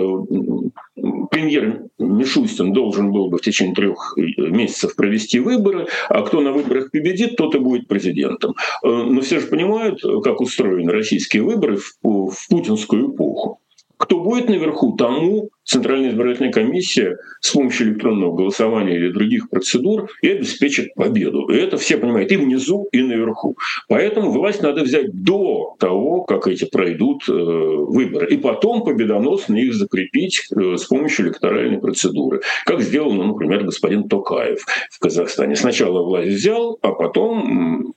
[1.29, 6.51] премьер Мишустин должен был бы в течение трех э, месяцев провести выборы, а кто на
[6.51, 8.55] выборах победит, тот и будет президентом.
[8.83, 13.61] Э, но все же понимают, как устроены российские выборы в, в путинскую эпоху.
[13.97, 20.27] Кто будет наверху, тому Центральная избирательная комиссия с помощью электронного голосования или других процедур и
[20.27, 21.47] обеспечит победу.
[21.47, 23.55] И это все понимают и внизу, и наверху.
[23.87, 28.27] Поэтому власть надо взять до того, как эти пройдут э, выборы.
[28.27, 32.41] И потом победоносно их закрепить э, с помощью электоральной процедуры.
[32.65, 35.55] Как сделал, ну, например, господин Токаев в Казахстане.
[35.55, 37.93] Сначала власть взял, а потом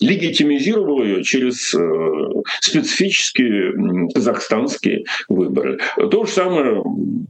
[0.00, 1.78] легитимизировал ее через э,
[2.60, 5.78] специфические казахстанские выборы.
[6.10, 6.82] То же самое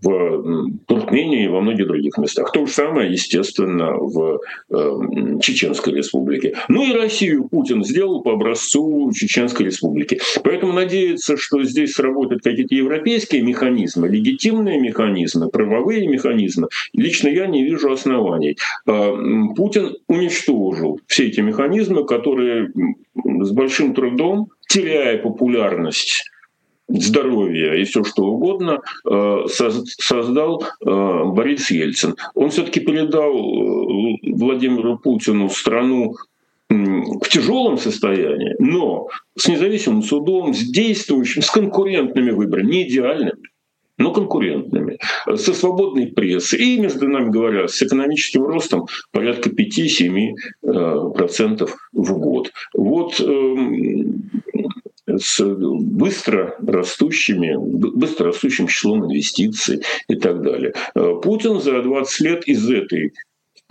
[0.02, 2.52] в Туркмении и во многих других местах.
[2.52, 4.40] То же самое, естественно, в
[4.70, 5.00] э,
[5.40, 6.54] Чеченской республике.
[6.68, 10.20] Ну и Россию Путин сделал по образцу Чеченской республики.
[10.42, 17.64] Поэтому надеяться, что здесь сработают какие-то европейские механизмы, легитимные механизмы, правовые механизмы, лично я не
[17.64, 18.56] вижу оснований.
[18.86, 19.12] Э,
[19.56, 22.72] Путин уничтожил все эти механизмы, которые
[23.14, 26.31] с большим трудом, теряя популярность
[26.88, 32.16] здоровья и все что угодно э, создал э, Борис Ельцин.
[32.34, 36.16] Он все-таки передал э, Владимиру Путину страну
[36.68, 43.42] в тяжелом состоянии, но с независимым судом, с действующим, с конкурентными выборами, не идеальными,
[43.98, 44.98] но конкурентными,
[45.36, 52.52] со свободной прессой и, между нами говоря, с экономическим ростом порядка 5-7% в год.
[52.72, 54.30] Вот эм,
[55.06, 60.74] с быстро растущими, быстро растущим числом инвестиций и так далее.
[60.94, 63.12] Э, Путин за 20 лет из этой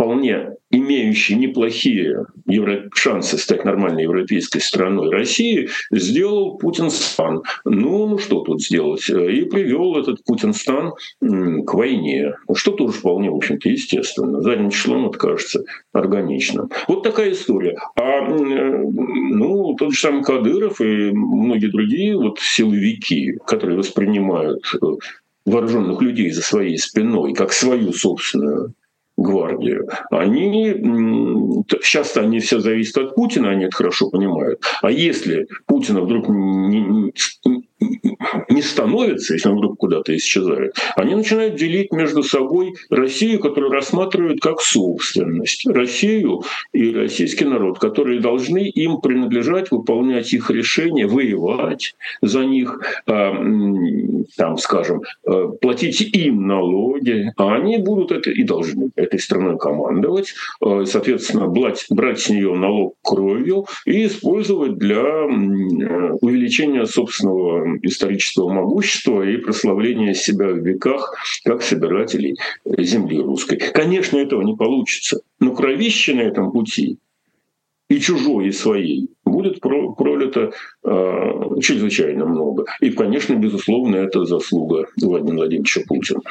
[0.02, 2.90] вполне имеющий неплохие евро...
[2.96, 7.44] шансы стать нормальной европейской страной России, сделал Путинстан.
[7.66, 9.08] Ну, ну что тут сделать?
[9.08, 14.42] И привел этот Путинстан к войне, что тоже вполне, в общем-то, естественно.
[14.42, 16.72] Задним числом это кажется органичным.
[16.88, 17.78] Вот такая история.
[17.96, 24.86] А ну, тот же самый Кадыров и многие другие вот силовики, которые воспринимают э,
[25.46, 28.74] вооруженных людей за своей спиной как свою собственную
[29.22, 34.62] гвардию, они сейчас они все зависят от Путина, они это хорошо понимают.
[34.82, 37.12] А если Путина вдруг не,
[37.46, 37.64] не
[38.62, 44.62] становится, если он вдруг куда-то исчезает, они начинают делить между собой Россию, которую рассматривают как
[44.62, 52.80] собственность, Россию и российский народ, которые должны им принадлежать, выполнять их решения, воевать за них,
[53.08, 53.34] а,
[54.38, 60.34] там, скажем, а, платить им налоги, а они будут это и должны этой страной командовать,
[60.62, 65.02] а, соответственно, брать, брать с нее налог кровью и использовать для
[66.22, 73.58] увеличения собственного исторического могущества и прославления себя в веках как собирателей земли русской.
[73.58, 76.98] Конечно, этого не получится, но кровища на этом пути
[77.90, 80.52] и чужой, и своей будет пролито
[80.84, 82.66] э, чрезвычайно много.
[82.80, 86.22] И, конечно, безусловно, это заслуга Владимира Владимировича Путина.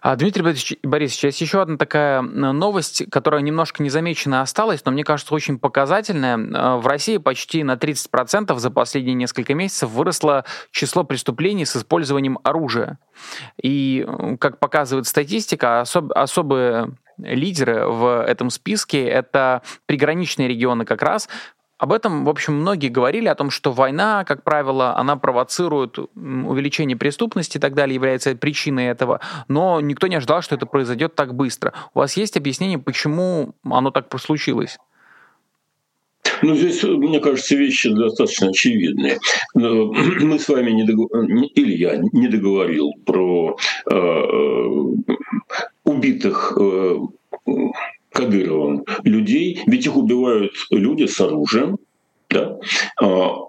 [0.00, 0.42] А, Дмитрий
[0.82, 6.38] Борисович, есть еще одна такая новость, которая немножко незамечена осталась, но мне кажется очень показательная.
[6.54, 12.38] А, в России почти на 30% за последние несколько месяцев выросло число преступлений с использованием
[12.42, 12.98] оружия.
[13.62, 14.06] И,
[14.40, 21.28] как показывает статистика, особ- особые лидеры в этом списке— это приграничные регионы как раз,
[21.84, 26.96] об этом, в общем, многие говорили, о том, что война, как правило, она провоцирует увеличение
[26.96, 31.34] преступности и так далее, является причиной этого, но никто не ожидал, что это произойдет так
[31.34, 31.74] быстро.
[31.92, 34.78] У вас есть объяснение, почему оно так случилось?
[36.40, 39.18] Ну, здесь, мне кажется, вещи достаточно очевидные.
[39.54, 43.58] Мы с вами не договорили, или я не договорил про
[43.90, 44.22] э,
[45.84, 46.96] убитых э,
[48.14, 51.78] Кадыровым людей, ведь их убивают люди с оружием,
[52.30, 52.58] да,
[53.02, 53.48] а,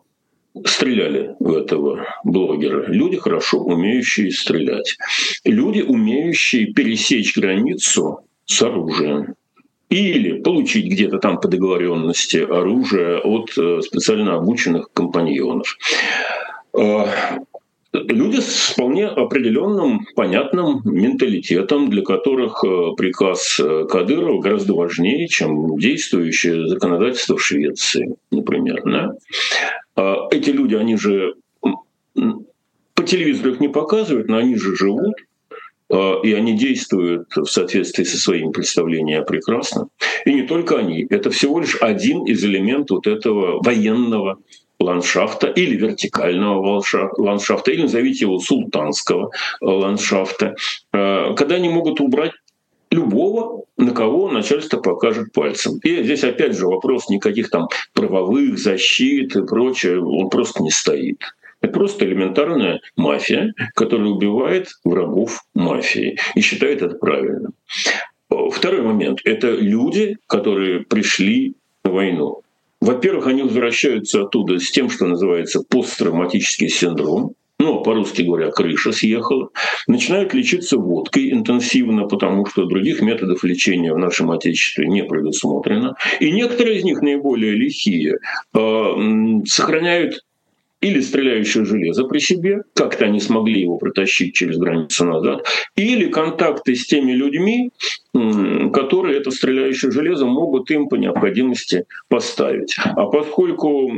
[0.65, 2.85] стреляли в этого блогера.
[2.87, 4.97] Люди, хорошо умеющие стрелять.
[5.43, 9.35] Люди, умеющие пересечь границу с оружием.
[9.89, 15.77] Или получить где-то там по договоренности оружие от э, специально обученных компаньонов.
[18.03, 25.77] Люди с вполне определенным, понятным менталитетом, для которых э, приказ э, Кадырова гораздо важнее, чем
[25.77, 28.81] действующее законодательство в Швеции, например.
[28.85, 29.13] Да?
[29.95, 31.35] А эти люди, они же
[32.95, 35.15] по телевизору их не показывают, но они же живут,
[35.91, 39.89] а, и они действуют в соответствии со своими представлениями прекрасно.
[40.25, 41.05] И не только они.
[41.09, 44.39] Это всего лишь один из элементов вот этого военного
[44.79, 46.81] ландшафта или вертикального
[47.17, 50.55] ландшафта, или назовите его султанского ландшафта,
[50.91, 52.31] а, когда они могут убрать
[52.91, 55.79] любого, на кого начальство покажет пальцем.
[55.83, 61.21] И здесь опять же вопрос никаких там правовых защит и прочее, он просто не стоит.
[61.61, 67.53] Это просто элементарная мафия, которая убивает врагов мафии и считает это правильным.
[68.29, 72.41] Второй момент– это люди, которые пришли на войну.
[72.85, 79.49] Во-первых, они возвращаются оттуда с тем, что называется посттравматический синдром, ну, по-русски говоря, крыша съехала,
[79.87, 85.95] начинают лечиться водкой интенсивно, потому что других методов лечения в нашем Отечестве не предусмотрено.
[86.19, 88.19] И некоторые из них, наиболее лихие,
[88.53, 88.59] э,
[89.45, 90.21] сохраняют
[90.81, 95.45] или стреляющее железо при себе, как-то они смогли его протащить через границу назад,
[95.75, 97.71] или контакты с теми людьми,
[98.71, 102.75] которые это стреляющее железо могут им по необходимости поставить.
[102.77, 103.91] А поскольку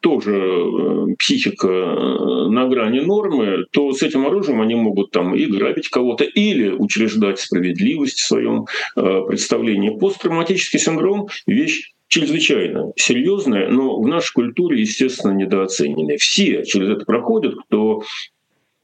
[0.00, 5.46] тоже э, психика э, на грани нормы, то с этим оружием они могут там и
[5.46, 9.96] грабить кого-то, или учреждать справедливость в своем э, представлении.
[9.98, 16.18] Посттравматический синдром— вещь чрезвычайно серьезная, но в нашей культуре, естественно, недооцененная.
[16.18, 18.02] Все через это проходят, кто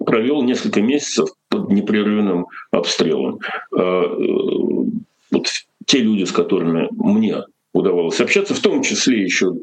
[0.04, 3.38] провел несколько месяцев под непрерывным обстрелом.
[3.76, 4.90] А, э,
[5.30, 5.46] вот
[5.86, 7.36] те люди, с которыми мне
[7.72, 9.54] удавалось общаться, в том числе еще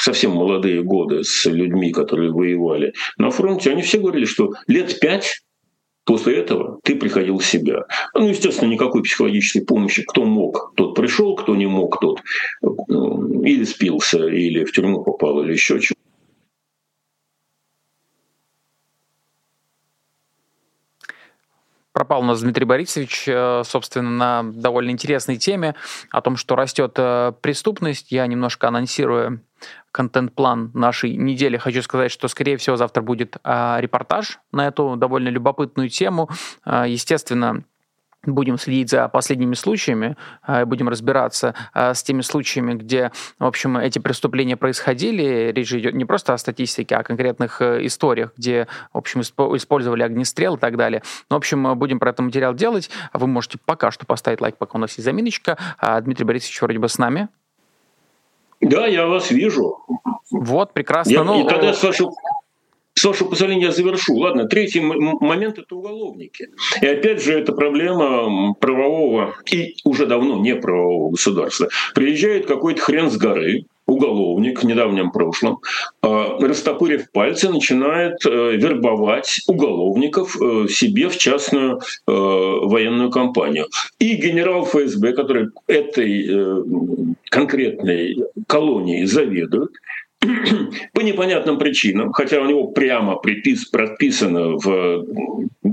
[0.00, 5.42] совсем молодые годы с людьми, которые воевали на фронте, они все говорили, что лет пять
[6.08, 7.84] После этого ты приходил в себя.
[8.14, 10.04] Ну, естественно, никакой психологической помощи.
[10.04, 12.20] Кто мог, тот пришел, кто не мог, тот
[12.62, 12.66] э,
[13.44, 15.94] или спился, или в тюрьму попал, или еще что
[21.98, 25.74] пропал у нас Дмитрий Борисович, э, собственно, на довольно интересной теме
[26.10, 28.12] о том, что растет э, преступность.
[28.12, 29.40] Я немножко анонсирую
[29.98, 31.56] контент-план нашей недели.
[31.56, 36.30] Хочу сказать, что, скорее всего, завтра будет а, репортаж на эту довольно любопытную тему.
[36.64, 37.64] А, естественно,
[38.24, 43.98] будем следить за последними случаями, а, будем разбираться с теми случаями, где, в общем, эти
[43.98, 45.50] преступления происходили.
[45.52, 50.04] Речь идет не просто о статистике, а о конкретных э, историях, где, в общем, использовали
[50.04, 51.02] огнестрел и так далее.
[51.28, 52.88] Ну, в общем, будем про этот материал делать.
[53.12, 55.58] Вы можете пока что поставить лайк, пока у нас есть заминочка.
[56.02, 57.28] Дмитрий Борисович вроде бы с нами.
[58.60, 59.78] Да, я вас вижу.
[60.30, 61.10] Вот, прекрасно.
[61.10, 62.12] Я, ну, и тогда, с вашего,
[62.94, 64.16] с вашего позволения, я завершу.
[64.16, 66.48] Ладно, третий момент– это уголовники.
[66.80, 71.68] И опять же, это проблема правового и уже давно не правового государства.
[71.94, 75.60] Приезжает какой-то хрен с горы, уголовник в недавнем прошлом,
[76.02, 83.66] а, растопырив пальцы, начинает э, вербовать уголовников э, себе в частную э, военную компанию.
[83.98, 86.28] И генерал ФСБ, который этой
[87.30, 88.16] конкретной
[88.46, 89.70] колонией заведует,
[90.92, 95.06] по непонятным причинам, хотя у него прямо припис, прописано в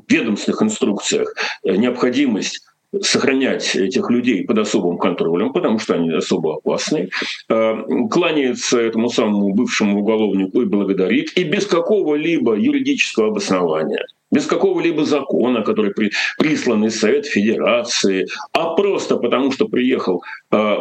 [0.07, 2.61] ведомственных инструкциях необходимость
[3.02, 7.10] сохранять этих людей под особым контролем, потому что они особо опасны,
[7.50, 7.76] э,
[8.10, 15.62] кланяется этому самому бывшему уголовнику и благодарит, и без какого-либо юридического обоснования без какого-либо закона,
[15.62, 20.24] который при, прислан из Совета Федерации, а просто потому, что приехал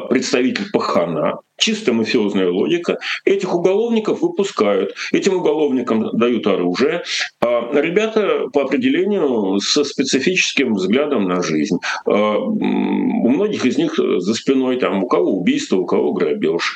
[0.08, 7.04] представитель Пахана, чисто мафиозная логика, этих уголовников выпускают, этим уголовникам дают оружие,
[7.40, 11.78] а ребята по определению со специфическим взглядом на жизнь.
[12.06, 16.74] А, у многих из них за спиной там у кого убийство, у кого грабеж.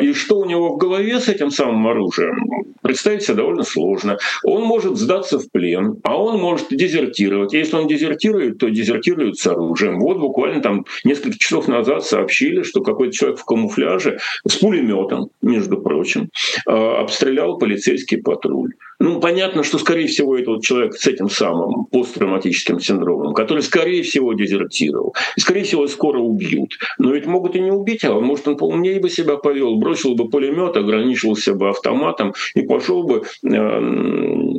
[0.00, 2.36] И что у него в голове с этим самым оружием,
[2.82, 4.18] представить себе довольно сложно.
[4.42, 7.52] Он может сдаться в плен, а он может дезертировать.
[7.52, 10.00] Если он дезертирует, то дезертирует с оружием.
[10.00, 15.80] Вот буквально там несколько часов назад сообщили, что какой-то человек в камуфляже с пулеметом, между
[15.80, 16.30] прочим,
[16.66, 18.72] обстрелял полицейский патруль.
[18.98, 24.02] Ну, понятно, что, скорее всего, это вот человек с этим самым посттравматическим синдромом, который, скорее
[24.02, 25.14] всего, дезертировал.
[25.36, 26.72] И, скорее всего, скоро убьют.
[26.98, 30.28] Но ведь могут и не убить, а может, он поумнее бы себя повел, бросил бы
[30.28, 33.80] пулемет, ограничился бы автоматом и пошел бы э,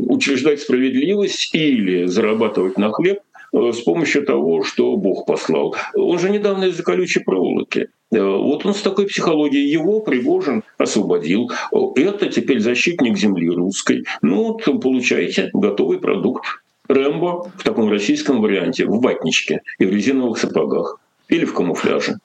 [0.09, 3.19] учреждать справедливость или зарабатывать на хлеб
[3.53, 5.75] с помощью того, что Бог послал.
[5.95, 7.89] Он же недавно из-за колючей проволоки.
[8.11, 9.69] Э, вот он с такой психологией.
[9.69, 11.51] Его Пригожин освободил.
[11.95, 14.05] Это теперь защитник земли русской.
[14.21, 16.45] Ну вот получаете готовый продукт.
[16.87, 20.99] Рэмбо в таком российском варианте, в ватничке и в резиновых сапогах.
[21.29, 22.17] Или в камуфляже.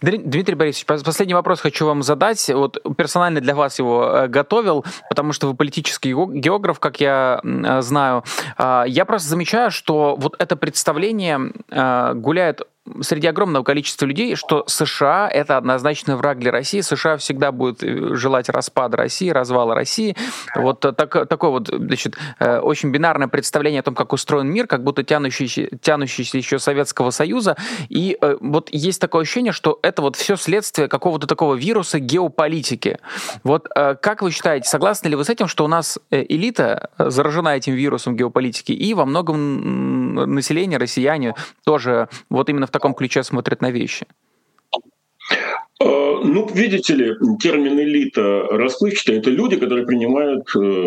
[0.00, 2.48] Дмитрий Борисович, последний вопрос хочу вам задать.
[2.48, 7.40] Вот персонально для вас его э, готовил, потому что вы политический географ, как я
[7.80, 8.24] знаю.
[8.56, 12.62] А, я просто замечаю, что вот это представление э, гуляет
[13.00, 16.80] среди огромного количества людей, что США— это однозначно враг для России.
[16.80, 20.16] США всегда будет э, желать распада России, развала России.
[20.54, 24.84] Вот так, такое вот, значит, э, очень бинарное представление о том, как устроен мир, как
[24.84, 27.56] будто тянущийся, тянущийся еще Советского Союза.
[27.88, 32.98] И э, вот есть такое ощущение, что это вот все следствие какого-то такого вируса геополитики.
[33.42, 37.74] Вот как вы считаете, согласны ли вы с этим, что у нас элита заражена этим
[37.74, 41.34] вирусом геополитики, и во многом население, россияне
[41.64, 44.06] тоже вот именно в таком ключе смотрят на вещи?
[45.80, 50.86] А, ну, видите ли, термин элита расплывчатый– это люди, которые принимают э,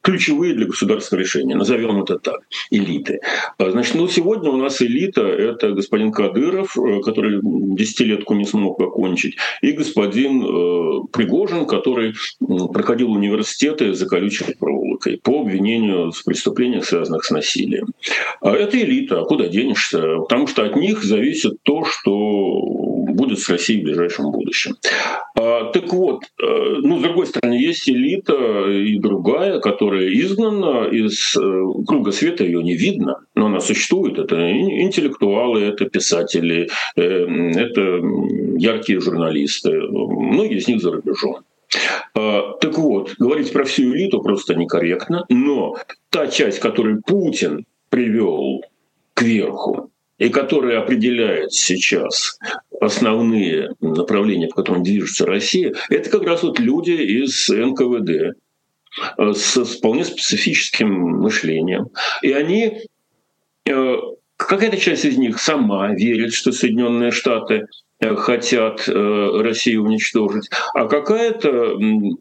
[0.00, 3.20] ключевые для государства решения, назовем это так, элиты.
[3.58, 8.80] А, значит, ну, сегодня у нас элита– это господин Кадыров, э, который десятилетку не смог
[8.80, 12.14] окончить, и господин э, Пригожин, который
[12.72, 14.91] проходил университеты за колючей проволокой
[15.22, 17.88] по обвинению в преступлениях, связанных с насилием.
[18.40, 20.00] А это элита, а куда денешься?
[20.18, 22.12] Потому что от них зависит то, что
[23.12, 24.76] будет с Россией в ближайшем будущем.
[25.38, 26.46] А, так вот, э,
[26.82, 28.34] ну, с другой стороны, есть элита
[28.70, 31.40] и другая, которая изгнана из э,
[31.86, 34.18] круга света, ее не видно, но она существует.
[34.18, 37.80] Это интеллектуалы, это писатели, э, это
[38.56, 41.40] яркие журналисты, многие из них за рубежом.
[42.14, 45.76] А, так вот, говорить про всю элиту просто некорректно, но
[46.10, 48.62] та часть, которую Путин привел
[49.14, 52.38] к верху, и который определяет сейчас
[52.80, 58.36] основные направления, по которым движется Россия, это как раз вот люди из НКВД
[59.18, 61.88] э, с вполне специфическим мышлением.
[62.22, 62.82] И они,
[63.68, 63.96] э,
[64.36, 67.66] какая-то часть из них сама верит, что Соединенные Штаты
[68.16, 71.78] хотят Россию уничтожить, а какая-то,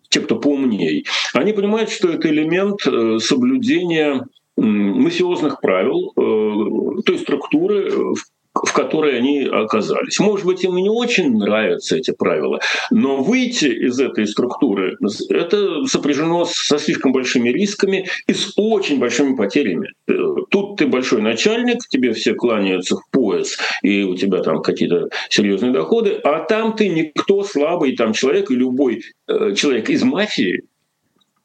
[0.09, 2.81] те, кто поумней, они понимают, что это элемент
[3.23, 4.23] соблюдения
[4.61, 8.23] мафиозных правил э, той структуры, в
[8.53, 10.19] которой они оказались.
[10.19, 14.97] Может быть, им не очень нравятся эти правила, но выйти из этой структуры
[15.29, 19.89] это сопряжено со слишком большими рисками и с очень большими потерями.
[20.07, 20.13] Э,
[20.49, 25.71] тут ты большой начальник, тебе все кланяются в пояс, и у тебя там какие-то серьезные
[25.71, 30.63] доходы, а там ты никто слабый там человек, и любой э, человек из мафии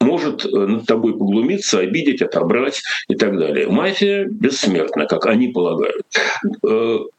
[0.01, 3.67] может э, над тобой поглумиться, обидеть, отобрать и так далее.
[3.67, 6.05] Мафия бессмертна, как они полагают.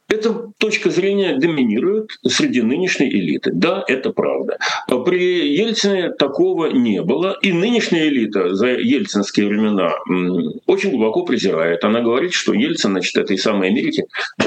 [0.09, 3.51] Эта точка зрения доминирует среди нынешней элиты.
[3.53, 4.57] Да, это правда.
[5.05, 7.37] При Ельцине такого не было.
[7.43, 9.93] И нынешняя элита за ельцинские времена
[10.65, 11.83] очень глубоко презирает.
[11.83, 14.05] Она говорит, что Ельцин, значит, этой самой Америке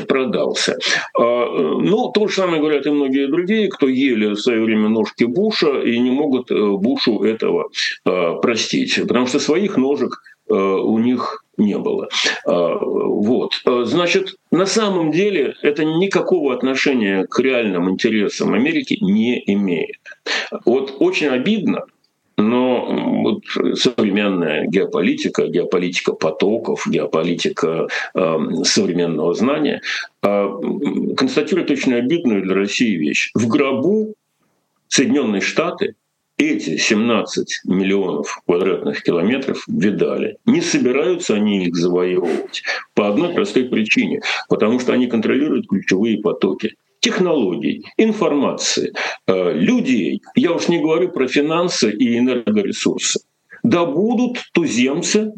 [0.08, 0.78] продался.
[1.16, 5.24] А, ну, то же самое говорят и многие другие, кто ели в свое время ножки
[5.24, 7.70] Буша и не могут э, Бушу этого
[8.04, 9.00] а, простить.
[9.00, 12.08] Потому что своих ножек э, у них не было.
[12.46, 13.52] А, вот.
[13.64, 19.98] А, значит, на самом деле это никакого отношения к реальным интересам Америки не имеет.
[20.64, 21.86] Вот очень обидно,
[22.36, 23.44] но вот
[23.78, 29.82] современная геополитика, геополитика потоков, геополитика э, современного знания
[30.22, 30.48] э,
[31.16, 33.30] констатирует очень обидную для России вещь.
[33.34, 34.14] В гробу
[34.88, 35.94] Соединенные Штаты
[36.51, 40.38] эти 17 миллионов квадратных километров видали.
[40.47, 42.62] Не собираются они их завоевывать
[42.95, 48.93] по одной простой причине, потому что они контролируют ключевые потоки технологий, информации,
[49.26, 50.22] э, людей.
[50.36, 53.20] Я уж не говорю про финансы и энергоресурсы.
[53.64, 55.32] Да будут туземцы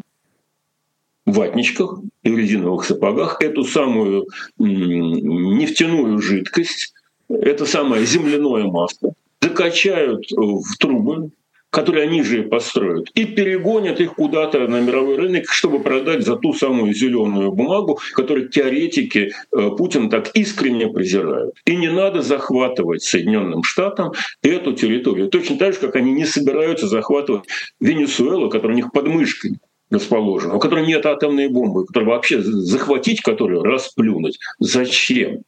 [1.27, 4.27] ватничках и резиновых сапогах эту самую
[4.59, 6.93] нефтяную жидкость,
[7.29, 11.31] это самое земляное масло, закачают в трубы,
[11.71, 16.53] которые они же построят, и перегонят их куда-то на мировой рынок, чтобы продать за ту
[16.55, 21.57] самую зеленую бумагу, которую теоретики э, Путин так искренне презирают.
[21.67, 25.29] И не надо захватывать Соединенным Штатам эту территорию.
[25.29, 27.45] Точно так же, как они не собираются захватывать
[27.81, 29.59] Венесуэлу, которая у них под мышкой
[29.91, 34.39] расположена, у которой нет атомной бомбы, которую вообще захватить, которую расплюнуть.
[34.61, 35.43] Зачем?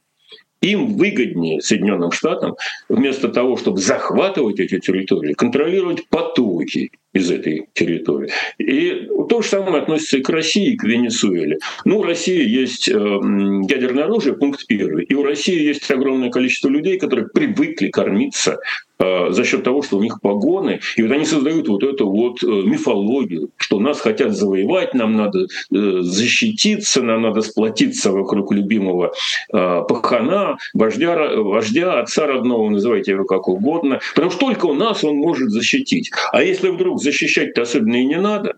[0.66, 2.56] Им выгоднее Соединенным Штатам
[2.88, 8.30] вместо того, чтобы захватывать эти территории, контролировать потоки из этой территории.
[8.58, 11.58] И то же самое относится и к России, и к Венесуэле.
[11.84, 15.04] Ну, у России есть э, ядерное оружие, пункт первый.
[15.04, 18.58] И у России есть огромное количество людей, которые привыкли кормиться
[18.98, 20.80] за счет того, что у них погоны.
[20.96, 25.46] И вот они создают вот эту вот э, мифологию, что нас хотят завоевать, нам надо
[25.70, 29.12] защититься, нам надо сплотиться вокруг любимого
[29.50, 34.00] пахана, вождя, вождя, отца родного, называйте его как угодно.
[34.14, 36.10] Потому что только у нас он может защитить.
[36.32, 38.54] А если вдруг защищать-то особенно и не надо.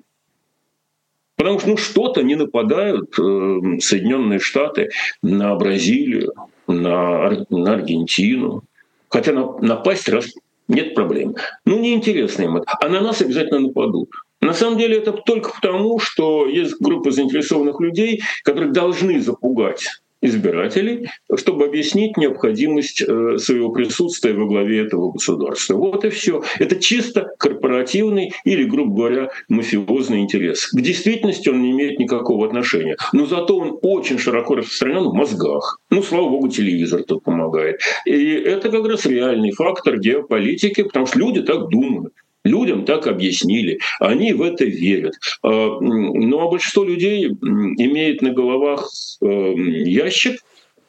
[1.36, 3.22] Потому что ну, что-то не нападают э,
[3.80, 4.91] Соединенные Штаты
[5.22, 6.32] на Бразилию,
[6.66, 8.64] на, на Аргентину.
[9.09, 10.27] Хотя на, напасть раз
[10.69, 11.37] нет проблем.
[11.65, 12.77] Ну, неинтересно им это.
[12.81, 14.11] А на нас обязательно нападут.
[14.41, 19.87] На самом деле это только потому, что есть группа заинтересованных людей, которые должны запугать
[20.21, 25.77] избирателей, чтобы объяснить необходимость э, своего присутствия во главе этого государства.
[25.77, 26.43] Вот и все.
[26.59, 30.71] Это чисто корпоративный или, грубо говоря, мафиозный интерес.
[30.71, 32.97] К действительности он не имеет никакого отношения.
[33.12, 35.79] Но зато он очень широко распространен в мозгах.
[35.91, 37.81] Ну, слава богу, телевизор тут помогает.
[38.05, 42.12] И это как раз реальный фактор геополитики, потому что люди так думают.
[42.45, 45.14] Людям так объяснили, они в это верят.
[45.43, 45.49] А,
[45.80, 48.89] ну а большинство людей имеет на головах
[49.20, 50.41] э, ящик,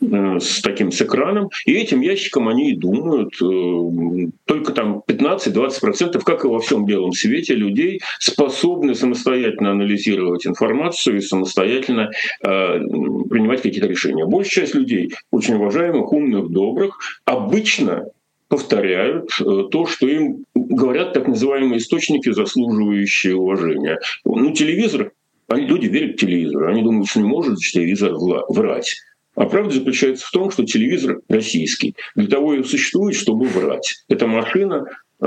[0.01, 3.33] э, с таким с экраном, и этим ящиком они и думают.
[3.41, 11.17] Э, только там 15-20%, как и во всем белом свете, людей способны самостоятельно анализировать информацию
[11.17, 14.25] и самостоятельно принимать какие-то решения.
[14.25, 18.05] Большая часть людей, очень уважаемых, умных, добрых, обычно
[18.49, 23.99] повторяют э, то, что им говорят так называемые источники, заслуживающие уважения.
[24.25, 25.11] Ну, телевизор,
[25.47, 28.13] они, люди верят в телевизор, они думают, что не может телевизор
[28.49, 28.95] врать.
[29.35, 34.03] А правда заключается в том, что телевизор российский для того и существует, чтобы врать.
[34.09, 34.85] Это машина,
[35.21, 35.25] э,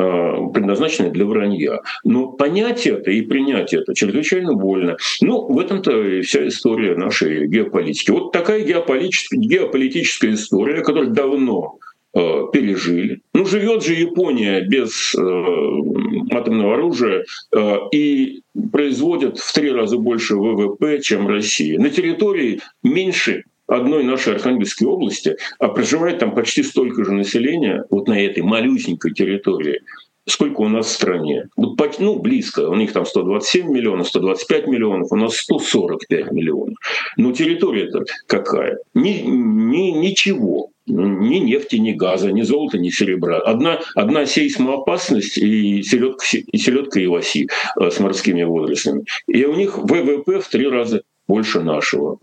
[0.53, 1.81] предназначенная для вранья.
[2.05, 4.97] Но понять это и принять это чрезвычайно больно.
[5.23, 8.11] Ну, в этом-то вся история нашей геополитики.
[8.11, 11.79] Вот такая геополитическая, история, которая давно
[12.15, 13.21] пережили.
[13.33, 15.21] Ну, живет же Япония без э,
[16.31, 21.79] атомного оружия э, и производит в три раза больше ВВП, чем Россия.
[21.79, 28.09] На территории меньше одной нашей Архангельской области, а проживает там почти столько же населения, вот
[28.09, 29.81] на этой малюсенькой территории,
[30.27, 31.49] сколько у нас в стране.
[31.57, 32.69] Ну, близко.
[32.69, 36.77] У них там 127 миллионов, 125 миллионов, у нас 145 миллионов.
[37.17, 38.79] Но территория-то какая?
[38.95, 43.39] Ни, ни, ничего ни нефти, ни газа, ни золота, ни серебра.
[43.39, 47.49] Одна, одна сейсмоопасность и селедка, и селедка и лоси
[47.81, 49.05] э, с морскими водорослями.
[49.29, 52.19] И у них ВВП в три раза больше нашего.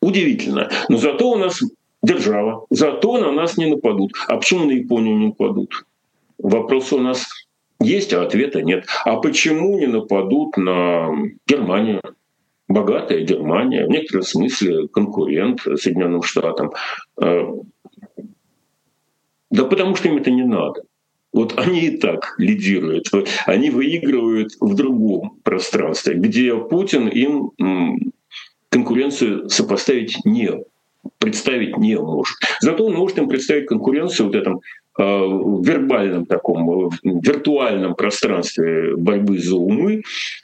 [0.00, 0.70] Удивительно.
[0.88, 1.60] Но зато у нас
[2.02, 4.12] держава, зато на нас не нападут.
[4.28, 5.86] А почему на Японию не нападут?
[6.38, 7.26] Вопрос у нас
[7.80, 8.86] есть, а ответа нет.
[9.04, 11.10] А почему не нападут на
[11.46, 12.00] Германию?
[12.68, 16.72] Богатая Германия, в некотором смысле конкурент Соединенным Штатам.
[17.20, 17.44] Э,
[19.50, 20.82] да потому что им это не надо.
[21.32, 23.10] Вот они и так лидируют.
[23.44, 27.52] Они выигрывают в другом пространстве, где Путин им
[28.70, 30.50] конкуренцию сопоставить не
[31.18, 32.36] представить не может.
[32.60, 34.60] Зато он может им представить конкуренцию вот этом
[34.98, 40.02] э, в вербальном таком, в виртуальном пространстве борьбы за умы.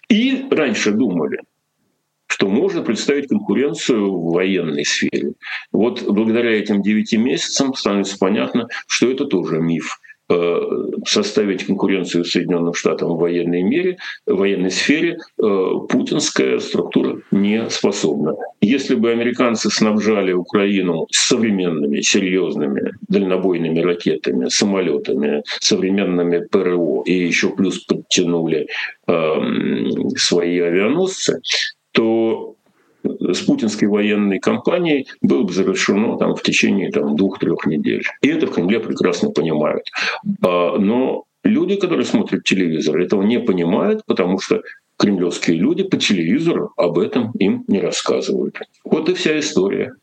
[0.09, 1.41] И раньше думали,
[2.43, 5.35] что можно представить конкуренцию в военной сфере.
[5.71, 10.61] Вот благодаря этим девяти месяцам становится понятно, что это тоже миф э,
[11.07, 18.35] составить конкуренцию Соединенным Штатам в военной мере, в военной сфере э, путинская структура не способна.
[18.61, 27.79] Если бы американцы снабжали Украину современными, серьезными дальнобойными ракетами, самолетами, современными ПРО и еще плюс
[27.85, 28.67] подтянули
[29.07, 29.35] э,
[30.17, 31.41] свои авианосцы,
[31.93, 32.32] то
[33.35, 38.05] с путинской военной кампанией было бы завершено там, в течение там, двух-трех недель.
[38.21, 39.85] И это в Кремле прекрасно понимают.
[40.45, 44.63] А, но люди, которые смотрят телевизор, этого не понимают, потому что
[44.97, 48.59] кремлевские люди по телевизору об этом им не рассказывают.
[48.85, 49.95] Вот и вся история.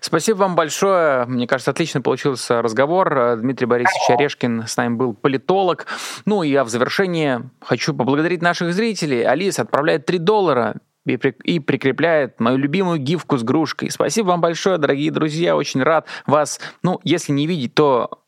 [0.00, 1.24] Спасибо вам большое.
[1.24, 3.36] Мне кажется, отлично получился разговор.
[3.38, 5.86] Дмитрий Борисович Орешкин с нами был политолог.
[6.26, 9.22] Ну и я в завершение хочу поблагодарить наших зрителей.
[9.22, 13.90] Алиса отправляет 3 доллара и, прикрепляет мою любимую гифку с грушкой.
[13.90, 15.56] Спасибо вам большое, дорогие друзья.
[15.56, 18.24] Очень рад вас, ну, если не видеть, то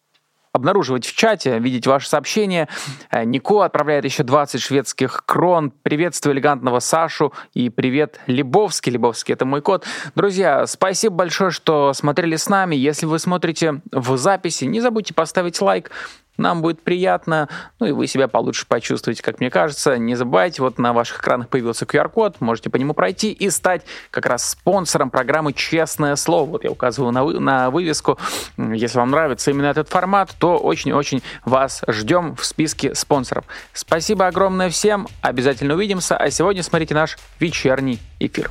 [0.57, 2.69] обнаруживать в чате, видеть ваши сообщения.
[3.11, 5.71] Э, Нико отправляет еще 20 шведских крон.
[5.83, 8.93] Приветствую элегантного Сашу и привет Лебовский.
[8.93, 9.85] Лебовский— это мой код.
[10.15, 12.75] Друзья, спасибо большое, что смотрели с нами.
[12.75, 15.91] Если вы смотрите в записи, не забудьте поставить лайк,
[16.37, 19.99] нам будет приятно, ну и вы себя получше почувствуете, как мне кажется.
[19.99, 24.27] Не забывайте, вот на ваших экранах появился QR-код, можете по нему пройти и стать как
[24.27, 26.51] раз спонсором программы «Честное слово».
[26.51, 28.19] Вот я указываю на, вы, на вывеску.
[28.57, 33.45] Если вам нравится именно этот формат, то очень-очень вас ждем в списке спонсоров.
[33.73, 38.51] Спасибо огромное всем, обязательно увидимся, а сегодня смотрите наш вечерний эфир.